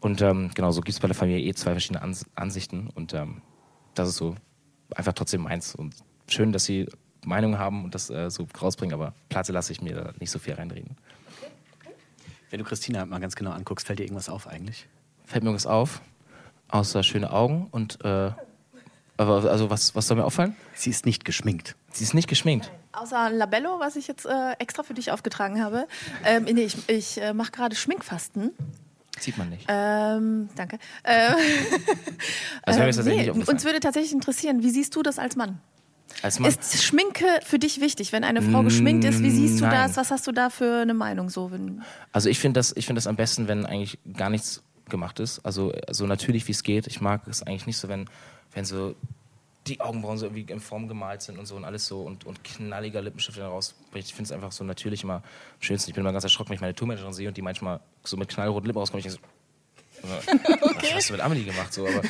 [0.00, 3.14] Und ähm, genau, so gibt es bei der Familie eh zwei verschiedene Ans Ansichten und
[3.14, 3.42] ähm,
[3.94, 4.34] das ist so
[4.94, 5.94] einfach trotzdem meins und
[6.28, 6.86] schön, dass sie
[7.24, 10.38] Meinungen haben und das äh, so rausbringen, aber Platte lasse ich mir da nicht so
[10.38, 10.96] viel reinreden.
[12.50, 14.86] Wenn du Christina mal ganz genau anguckst, fällt dir irgendwas auf eigentlich?
[15.24, 16.02] Fällt mir irgendwas auf,
[16.68, 18.30] außer schöne Augen und äh,
[19.16, 20.56] aber also was, was soll mir auffallen?
[20.74, 21.76] Sie ist nicht geschminkt.
[21.92, 22.70] Sie ist nicht geschminkt.
[22.92, 25.86] Außer ein Labello, was ich jetzt äh, extra für dich aufgetragen habe.
[26.24, 28.50] Ähm, nee, ich, ich äh, mache gerade Schminkfasten.
[29.18, 29.64] Sieht man nicht.
[29.68, 30.78] Ähm, danke.
[31.04, 31.30] Äh,
[32.64, 33.56] Also ähm, tatsächlich nicht aufgefallen.
[33.56, 35.60] uns würde tatsächlich interessieren, wie siehst du das als Mann?
[36.22, 38.12] Als Mann, Ist Schminke für dich wichtig?
[38.12, 39.74] Wenn eine Frau geschminkt ist, wie siehst du Nein.
[39.74, 39.96] das?
[39.96, 41.30] Was hast du da für eine Meinung?
[41.30, 44.62] So, wenn, also ich finde das, ich finde das am besten, wenn eigentlich gar nichts
[44.88, 45.44] gemacht ist.
[45.44, 46.86] Also so natürlich wie es geht.
[46.86, 48.08] Ich mag es eigentlich nicht so, wenn,
[48.52, 48.94] wenn so
[49.66, 52.42] die Augenbrauen so irgendwie in Form gemalt sind und so und alles so und, und
[52.42, 54.08] knalliger Lippenstift dann rausbricht.
[54.08, 55.22] Ich finde es einfach so natürlich immer am
[55.60, 55.90] schönsten.
[55.90, 58.28] Ich bin immer ganz erschrocken, wenn ich meine Tourmanagerin sehe und die manchmal so mit
[58.28, 59.04] knallroten Lippen rauskommt.
[59.06, 59.31] Ich denke so,
[60.08, 60.26] was
[60.94, 61.72] hast du mit Amelie gemacht?
[61.72, 62.02] So, aber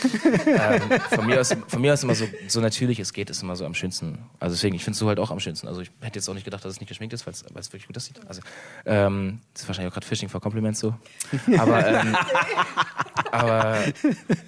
[0.47, 3.57] ähm, von, mir aus, von mir aus immer so, so natürlich es geht, ist immer
[3.57, 4.19] so am schönsten.
[4.41, 5.69] Also deswegen, ich finde es so halt auch am schönsten.
[5.69, 7.87] Also ich hätte jetzt auch nicht gedacht, dass es nicht geschminkt ist, weil es wirklich
[7.87, 8.21] gut aussieht.
[8.27, 8.43] Also
[8.87, 10.95] ähm, das ist wahrscheinlich auch gerade Fishing for Compliments so.
[11.59, 12.17] Aber, ähm,
[13.33, 13.79] aber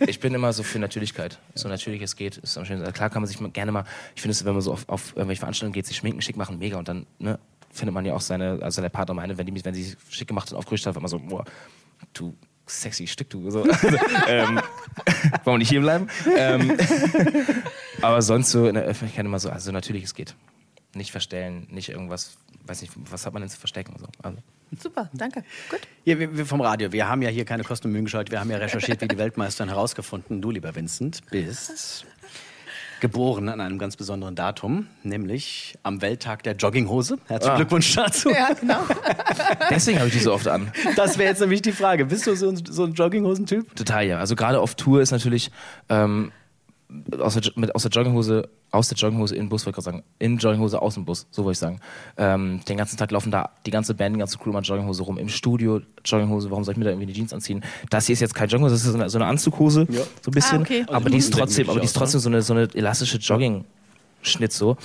[0.07, 1.39] ich bin immer so für Natürlichkeit.
[1.55, 2.85] So natürlich es geht, ist am schönsten.
[2.85, 5.17] Also klar kann man sich gerne mal, ich finde es, wenn man so auf, auf
[5.17, 6.79] irgendwelche Veranstaltungen geht, sich schminken, schick machen, mega.
[6.79, 7.39] Und dann ne,
[7.71, 10.51] findet man ja auch seine, also seine Partner meine, wenn die wenn sie schick gemacht
[10.53, 11.45] und aufgerüstet hat, wird man so, boah,
[12.13, 12.35] du
[12.67, 13.51] sexy Stück, du.
[13.51, 13.63] So.
[13.63, 13.89] Also,
[14.29, 14.61] ähm,
[15.45, 16.09] wollen wir nicht hier bleiben?
[16.37, 16.77] Ähm,
[18.03, 20.35] aber sonst so in der Öffentlichkeit immer so, also natürlich es geht.
[20.95, 23.97] Nicht verstellen, nicht irgendwas, weiß nicht, was hat man denn zu verstecken?
[23.99, 24.07] So.
[24.23, 24.39] Also,
[24.79, 25.43] super, danke.
[25.69, 25.81] Gut.
[26.05, 28.31] Ja, wir, wir vom Radio, wir haben ja hier keine Kosten und Mühen gescheut.
[28.31, 30.41] Wir haben ja recherchiert, wie die Weltmeisterin herausgefunden.
[30.41, 32.07] Du, lieber Vincent, bist
[33.05, 37.19] geboren an einem ganz besonderen Datum, nämlich am Welttag der Jogginghose.
[37.27, 37.57] Herzlichen Ah.
[37.59, 38.31] Glückwunsch dazu.
[38.31, 38.81] Ja, genau.
[39.71, 40.73] deswegen habe ich die so oft an.
[40.97, 42.07] Das wäre jetzt nämlich die Frage.
[42.07, 43.77] Bist du so ein, so ein Jogginghosentyp?
[43.77, 44.19] Total, ja.
[44.21, 45.51] Also gerade auf Tour ist natürlich
[45.91, 46.33] ähm,
[47.21, 49.97] aus, der, mit, aus der Jogginghose, aus der Jogginghose in den Bus, wollte ich gerade
[49.97, 51.81] sagen, in Jogginghose aus dem Bus, so wollte ich sagen.
[52.17, 55.19] Ähm, den ganzen Tag laufen da die ganze Band, die ganze Crew mal Jogginghose rum.
[55.19, 57.65] Im Studio Jogginghose, warum soll ich mir da irgendwie die Jeans anziehen?
[57.91, 60.03] Das hier ist jetzt keine Jogginghose, das ist so eine, so eine Anzughose, Ja.
[60.23, 60.59] so ein bisschen.
[60.59, 60.83] Ah, okay.
[60.87, 63.19] Aber Also die ist trotzdem, aber die ist aus, trotzdem so eine, so eine elastische
[63.19, 64.77] Jogging-Schnitt so.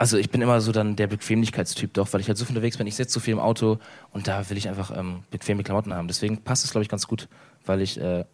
[0.00, 2.76] Also ich bin immer so dann der Bequemlichkeitstyp doch, weil ich halt so viel unterwegs
[2.76, 2.86] bin.
[2.86, 3.78] Ich sitze so viel im Auto
[4.12, 6.06] und da will ich einfach ähm, bequeme Klamotten haben.
[6.06, 7.28] Deswegen passt es, glaube ich, ganz gut,
[7.66, 8.24] weil ich äh,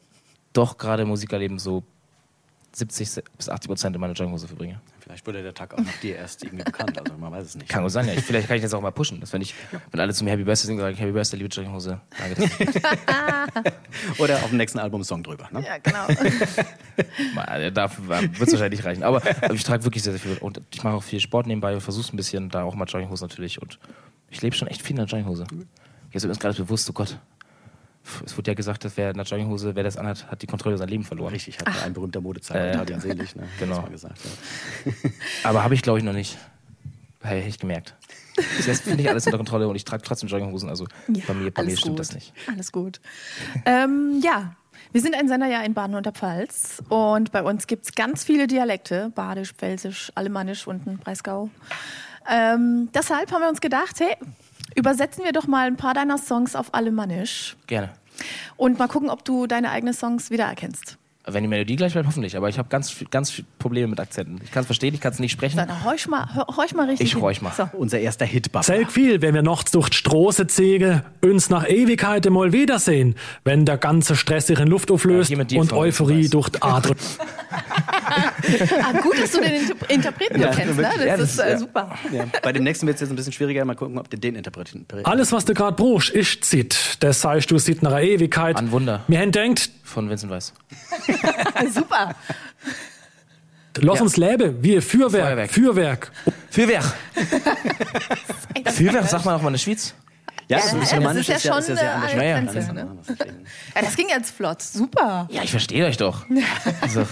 [0.53, 1.83] doch gerade im Musikerleben so
[2.75, 4.81] 70 bis 80 Prozent in meiner Jogginghose verbringe.
[4.99, 7.69] Vielleicht wurde der Tag auch nach dir erst irgendwie bekannt, also man weiß es nicht.
[7.69, 8.15] Kann gut sein, ja.
[8.15, 9.21] Ich, vielleicht kann ich das auch mal pushen.
[9.21, 9.55] Dass wenn ich,
[9.91, 12.01] wenn alle zu mir Happy Birthday singen, sage ich Happy Birthday, liebe Jogginghose.
[12.19, 12.51] Danke.
[14.19, 15.49] Oder auf dem nächsten Album Song drüber.
[15.53, 15.65] Ne?
[15.65, 16.07] Ja, genau.
[17.35, 19.03] Mal, Da wird es wahrscheinlich nicht reichen.
[19.03, 20.39] Aber, ich trage wirklich sehr, sehr viel.
[20.39, 23.25] Und ich mache auch viel Sport nebenbei und versuche ein bisschen, da auch mal Jogginghose
[23.25, 23.61] natürlich.
[23.61, 23.79] Und
[24.31, 25.47] ich lebe schon echt viel in der Jogginghose.
[26.13, 27.19] Jetzt wird mir gerade bewusst, oh Gott,
[28.25, 30.75] es wurde ja gesagt, dass wer in der Jogginghose, wer das anhat, hat die Kontrolle
[30.75, 31.33] über sein Leben verloren.
[31.33, 33.45] Richtig, hat ein berühmter Modezeiger, Äh, Tadjan Selig, ne?
[33.59, 33.77] genau.
[33.77, 34.93] Das mal gesagt, ja.
[35.45, 36.39] Aber habe ich, glaube ich, noch nicht.
[37.23, 37.95] Habe ich gemerkt.
[38.37, 40.69] Bis jetzt finde ich alles unter Kontrolle und ich trage trotzdem Jogginghosen.
[40.69, 40.87] Also
[41.27, 42.01] bei mir, bei mir stimmt gut.
[42.01, 42.33] das nicht.
[42.49, 43.01] Alles gut.
[43.65, 44.55] ähm, ja,
[44.93, 47.95] wir sind ein Sender ja in Baden und der Pfalz und bei uns gibt es
[47.95, 51.49] ganz viele Dialekte, Badisch, Pfälzisch, Alemannisch und ein Breisgau.
[52.29, 54.17] Ähm, deshalb haben wir uns gedacht, hey,
[54.75, 57.91] übersetzen wir doch mal ein paar deiner Songs auf Alemannisch Gerne.
[58.57, 60.99] Und mal gucken, ob du deine eigenen Songs wiedererkennst.
[61.27, 62.37] Wenn die Melodie gleich bleibt, hoffentlich.
[62.37, 64.43] Aber ich habe ganz, ganz viel Probleme mit Akzenten.
[64.45, 65.57] Ich kann es verstehen, ich kann es nicht sprechen.
[65.57, 67.15] Dann horch mal, hör- horch mal richtig.
[67.15, 67.51] Ich horch mal.
[67.57, 67.67] So.
[67.73, 68.63] Unser erster Hitbuffer.
[68.63, 73.65] Selg viel, wenn wir nachts durch die Straße ziehen, uns nach Ewigkeit mal wiedersehen, wenn
[73.65, 76.95] der ganze Stress sich in Luft auflöst Ja, und Euphorie durch die Adern.
[78.07, 80.83] Ah, gut, dass du den Inter Interpreten Ja, kennst, ne?
[80.83, 81.59] Das ja, ist das- äh, ja.
[81.59, 81.99] super.
[82.13, 82.25] Ja.
[82.43, 83.65] Bei dem nächsten wird es jetzt ein bisschen schwieriger.
[83.65, 86.97] Mal gucken, ob du den interpretieren Alles, was du gerade brauchst, ist Zit.
[87.01, 88.57] Das sagst du, sieht nach einer Ewigkeit.
[88.57, 89.03] An Wunder.
[89.09, 90.53] Mir denkt, Von Vincent Weiss.
[91.75, 92.15] super.
[93.79, 95.51] lass uns leben, wie ein Feuerwerk.
[95.51, 95.51] Feuerwerk.
[95.51, 96.13] Feuerwerk.
[96.51, 96.85] Fürwerk.
[98.73, 99.95] Fürwerk, sagt man auch mal in der Schweiz.
[100.49, 101.95] Ja, Ja, so ein das bisschen ist romantisch ja ist ja, ist ja schon, sehr
[101.95, 102.11] anders.
[102.13, 102.99] eine Ja, ja, Grenze, Alles ne?
[103.09, 103.47] deswegen.
[103.75, 104.63] Ja, das ging jetzt flott.
[104.63, 105.29] Super.
[105.31, 106.27] Ja, ich verstehe euch doch.
[106.81, 107.05] Also,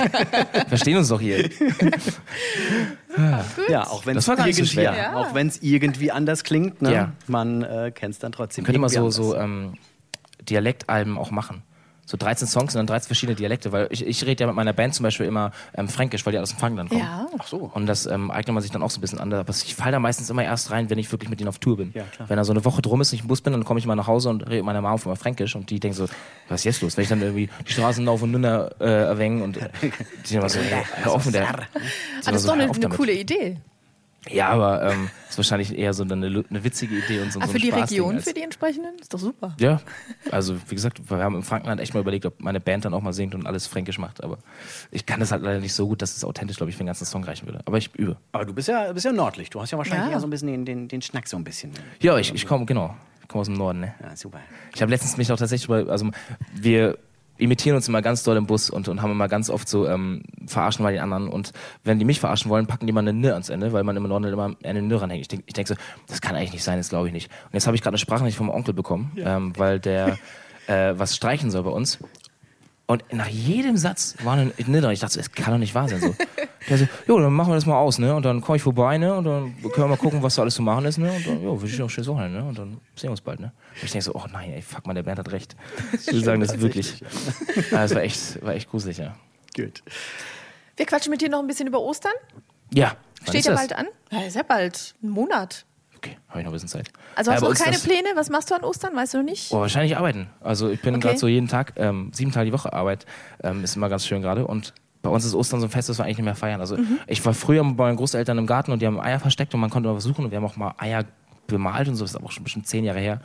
[0.68, 1.48] verstehen uns doch hier.
[3.68, 4.96] Ja, auch wenn Das es so irgendwie, schwer.
[4.96, 5.14] Ja.
[5.16, 6.92] auch irgendwie anders klingt, ne?
[6.92, 7.12] Ja.
[7.26, 8.64] man äh, kennt es dann trotzdem.
[8.64, 9.44] Können immer so, irgendwie so anders.
[9.44, 9.74] ähm,
[10.48, 11.62] Dialektalben auch machen.
[12.12, 14.74] So 13 Songs und dann 13 verschiedene Dialekte, weil ich, ich rede ja mit meiner
[14.74, 17.00] Band zum Beispiel immer ähm, Fränkisch, weil die aus dem Frankenland kommen.
[17.00, 17.26] Ja.
[17.38, 17.70] Ach so.
[17.72, 19.32] Und das ähm, eignet man sich dann auch so ein bisschen an.
[19.32, 21.78] Aber ich falle da meistens immer erst rein, wenn ich wirklich mit denen auf Tour
[21.78, 21.90] bin.
[21.94, 22.28] Ja, klar.
[22.28, 23.94] Wenn da so eine Woche drum ist, ich im Bus bin, dann komme ich mal
[23.94, 26.06] nach Hause und rede mit meiner Mama immer Fränkisch und die denkt so,
[26.50, 26.98] was ist jetzt los?
[26.98, 29.90] Wenn ich dann irgendwie die Straßen laufe und Nünner äh, erwängen und die
[30.22, 31.48] sind immer so, hey, hör auf mit der.
[31.48, 31.62] Ah,
[32.26, 33.56] das ist doch eine, auf eine coole Idee.
[34.30, 37.52] Ja, aber ähm, ist wahrscheinlich eher so eine, eine witzige Idee und so, Ah, so
[37.52, 38.98] für ein die Spaßding Region, als- für die entsprechenden?
[39.00, 39.56] Ist doch super.
[39.58, 39.80] Ja,
[40.30, 43.02] also wie gesagt, wir haben im Frankenland echt mal überlegt, ob meine Band dann auch
[43.02, 44.22] mal singt und alles fränkisch macht.
[44.22, 44.38] Aber
[44.92, 46.86] ich kann das halt leider nicht so gut, dass es authentisch, glaube ich, für den
[46.86, 47.60] ganzen Song reichen würde.
[47.64, 48.16] Aber ich übe.
[48.32, 49.50] Aber du bist ja, bist ja nördlich.
[49.50, 50.12] Du hast ja wahrscheinlich Ja.
[50.12, 51.72] eher so ein bisschen den, den, den Schnack so ein bisschen.
[52.00, 52.94] Ja, ich, ich komme, genau.
[53.22, 53.94] Ich komme aus dem Norden, ne?
[54.02, 54.38] Ja, super.
[54.74, 56.08] Ich habe letztens mich auch tatsächlich, über- also
[56.54, 56.96] wir
[57.42, 60.22] imitieren uns immer ganz doll im Bus und, und haben immer ganz oft so, ähm,
[60.46, 61.52] verarschen mal die anderen und
[61.84, 64.04] wenn die mich verarschen wollen, packen die mal eine Nö ans Ende, weil man im
[64.04, 65.22] Norden immer eine Nö ranhängt.
[65.22, 65.74] Ich denke ich denk so,
[66.06, 67.30] das kann eigentlich nicht sein, das glaube ich nicht.
[67.46, 70.18] Und jetzt habe ich gerade eine Sprachnachricht vom Onkel bekommen, ähm, weil der
[70.66, 71.98] äh, was streichen soll bei uns.
[72.92, 74.90] Und nach jedem Satz war eine Nö dran.
[74.90, 76.02] Ich dachte so, es kann doch nicht wahr sein.
[76.02, 76.14] So.
[76.68, 78.14] Der so, jo, dann machen wir das mal aus, ne?
[78.14, 79.14] Und dann komme ich vorbei, ne?
[79.14, 81.10] Und dann können wir mal gucken, was da alles zu machen ist, ne?
[81.10, 82.44] Und dann, jo, wünsche ich ein schönes Wochenende, ne?
[82.44, 83.50] Und dann sehen wir uns bald, ne?
[83.76, 85.56] Und ich denke so, oh nein, ey, fuck mal, der Bernd hat recht.
[85.94, 87.00] Ich will sagen, das ist wirklich.
[87.70, 89.16] Ja, das war echt, war echt gruselig, ja.
[89.56, 89.82] Gut.
[90.76, 92.12] Wir quatschen mit dir noch ein bisschen über Ostern.
[92.74, 92.94] Ja.
[93.26, 93.86] Steht ja bald an.
[94.10, 94.94] Ja, ist ja bald.
[95.02, 95.64] Ein Monat.
[96.04, 96.88] Okay, habe ich noch ein bisschen Zeit.
[97.14, 98.08] Also hast du noch keine Pläne?
[98.16, 98.96] Was machst du an Ostern?
[98.96, 99.52] Weißt du noch nicht?
[99.52, 100.28] Oh, wahrscheinlich arbeiten.
[100.40, 101.02] Also ich bin Okay.
[101.08, 103.06] gerade so jeden Tag, ähm, sieben Tage die Woche Arbeit,
[103.44, 104.44] ähm, ist immer ganz schön gerade.
[104.46, 106.60] Und bei uns ist Ostern so ein Fest, das wir eigentlich nicht mehr feiern.
[106.60, 106.98] Also Mhm.
[107.06, 109.70] ich war früher bei meinen Großeltern im Garten und die haben Eier versteckt und man
[109.70, 111.04] konnte mal was suchen und wir haben auch mal Eier
[111.46, 113.20] bemalt und so, das ist aber auch schon bestimmt zehn Jahre her.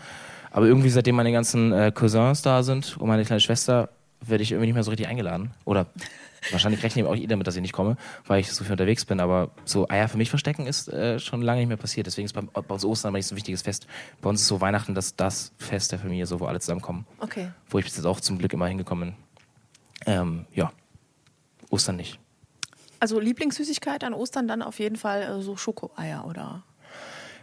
[0.52, 3.90] Aber irgendwie, seitdem meine ganzen äh, Cousins da sind und meine kleine Schwester,
[4.22, 5.52] werde ich irgendwie nicht mehr so richtig eingeladen.
[5.66, 5.88] Oder
[6.52, 9.20] wahrscheinlich rechnen auch ihr damit, dass ich nicht komme, weil ich so viel unterwegs bin.
[9.20, 12.08] Aber so Eier für mich verstecken ist äh, schon lange nicht mehr passiert.
[12.08, 13.88] Deswegen ist bei, bei uns Ostern aber nicht so ein wichtiges Fest.
[14.22, 17.06] Bei uns ist so Weihnachten das, das Fest der Familie, so wo alle zusammenkommen.
[17.20, 17.52] Okay.
[17.70, 19.16] Wo ich bis jetzt auch zum Glück immer hingekommen
[20.06, 20.14] bin.
[20.14, 20.72] Ähm, ja,
[21.70, 22.20] Ostern nicht.
[23.00, 26.64] Also Lieblingssüßigkeit an Ostern dann auf jeden Fall äh, so Schokoeier oder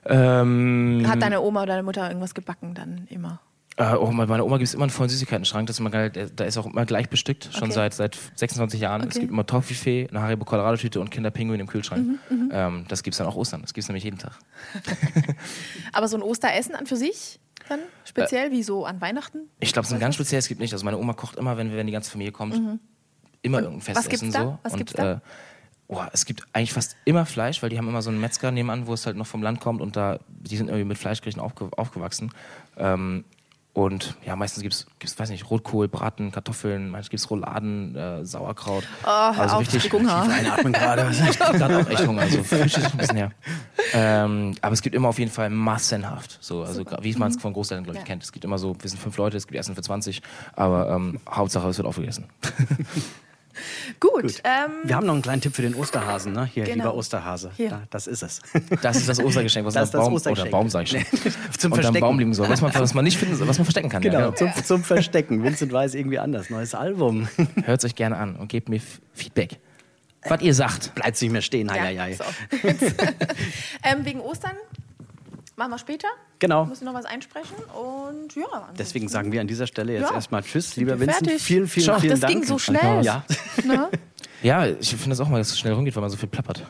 [0.07, 3.41] Ähm, hat deine Oma oder deine Mutter irgendwas gebacken dann immer?
[3.77, 5.67] Äh, oh, bei meiner Oma gibt es immer einen vollen Süßigkeiten-Schrank.
[5.67, 7.73] Das ist immer Da ist auch immer gleich bestückt, schon Okay.
[7.73, 9.01] seit, seit 26 Jahren.
[9.03, 9.21] Es Okay.
[9.21, 12.21] gibt immer Toffifee, eine Haribo Colorado-Tüte und Kinderpinguin im Kühlschrank.
[12.31, 13.63] Mhm, ähm, das gibt es dann auch Ostern.
[13.63, 14.39] Das gibt es nämlich jeden Tag.
[15.93, 19.49] Aber so ein Osteressen an für sich dann speziell, wie so an Weihnachten?
[19.59, 20.73] Ich glaube, so ein ganz spezielles gibt nicht.
[20.73, 22.55] Also meine Oma kocht immer, wenn, wenn die ganze Familie kommt,
[23.43, 23.97] immer irgendein Mhm.
[23.97, 24.43] was Festessen gibt's da?
[24.43, 24.59] so.
[24.63, 25.13] Was und, gibt's da?
[25.15, 25.21] Äh,
[25.89, 28.87] oh, es gibt eigentlich fast immer Fleisch, weil die haben immer so einen Metzger nebenan,
[28.87, 31.71] wo es halt noch vom Land kommt und da, die sind irgendwie mit Fleischgerichten aufge,
[31.77, 32.31] aufgewachsen.
[32.77, 33.25] Ähm,
[33.75, 37.95] und ja, meistens gibt es, gibt's, weiß nicht, Rotkohl, Braten, Kartoffeln, manchmal gibt es Rouladen,
[37.97, 38.85] äh, Sauerkraut.
[39.05, 40.23] Oh, hör auf, ich krieg Hunger.
[40.23, 41.11] Einatmen gerade.
[41.11, 43.33] Ich krieg gerade auch echt Hunger, also Frühstück ist ein bisschen her.
[43.93, 47.37] Ähm, aber es gibt immer auf jeden Fall massenhaft, so, also gra- wie man es
[47.41, 48.07] von Großeltern, glaube ich, Ja.
[48.07, 48.23] kennt.
[48.23, 50.23] Es gibt immer so, wir sind fünf Leute, es gibt Essen für 20,
[50.55, 52.25] aber ähm, Hauptsache es wird aufgegessen.
[54.01, 54.41] Gut.
[54.45, 56.47] Ähm, Wir haben noch einen kleinen Tipp für den Osterhasen, ne?
[56.53, 56.77] Hier, Genau.
[56.77, 57.51] lieber Osterhase.
[57.57, 57.71] Hier.
[57.71, 58.41] Da, das ist es.
[58.83, 60.49] Das ist das Ostergeschenk, was Das ist man das Baum, Ostergeschenk.
[60.49, 61.01] oder Baum, sag ich schon,
[61.59, 62.01] Zum unterm Verstecken.
[62.01, 64.03] Baum liegen soll, was man, was man nicht finden, was man verstecken kann.
[64.03, 65.43] Genau, Ja, zum, zum Verstecken.
[65.43, 66.51] Vincent Weiß irgendwie anders.
[66.51, 67.29] Neues Album.
[67.65, 68.81] Hört es euch gerne an und gebt mir
[69.13, 69.59] Feedback.
[70.27, 70.95] Was ihr sagt.
[70.95, 71.71] Bleibt nicht mehr stehen.
[71.71, 72.17] Hei, hei,
[73.83, 74.57] ähm, wegen Ostern
[75.57, 76.09] machen wir später.
[76.39, 76.65] Genau.
[76.65, 78.69] Wir müssen noch was einsprechen und ja.
[78.79, 80.15] Deswegen sagen wir an dieser Stelle jetzt Ja.
[80.15, 81.27] erstmal Tschüss, lieber Vincent.
[81.27, 81.43] fertig?
[81.43, 81.99] Vielen, vielen, Ciao.
[82.01, 82.33] vielen das Dank.
[82.35, 83.05] ging so schnell.
[83.05, 83.25] Ja.
[83.65, 83.89] Ne?
[84.43, 86.29] Ja, ich finde es auch mal, dass es so schnell rumgeht, weil man so viel
[86.29, 86.63] plappert.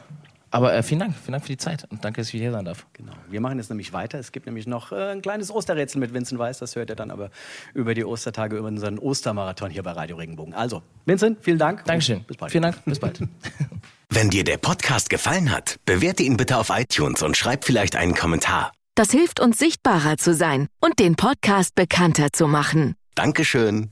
[0.55, 2.65] Aber äh, vielen Dank, vielen Dank für die Zeit und danke, dass ich hier sein
[2.65, 2.87] darf.
[2.93, 3.11] Genau.
[3.29, 4.21] Wir machen jetzt nämlich weiter.
[4.21, 6.59] Es gibt nämlich noch äh, ein kleines Osterrätsel mit Vincent Weiß.
[6.61, 7.31] Das hört ihr dann aber
[7.75, 10.55] über die Ostertage, über unseren Ostermarathon hier bei Radio Regenbogen.
[10.55, 11.85] Also, Vincent, vielen Dank.
[11.87, 12.23] Dankeschön.
[12.23, 12.53] Bis bald.
[12.53, 13.19] Vielen Dank, bis bald.
[14.11, 18.15] Wenn dir der Podcast gefallen hat, bewerte ihn bitte auf iTunes und schreib vielleicht einen
[18.15, 18.71] Kommentar.
[18.95, 22.95] Das hilft uns sichtbarer zu sein und den Podcast bekannter zu machen.
[23.17, 23.91] Dankeschön.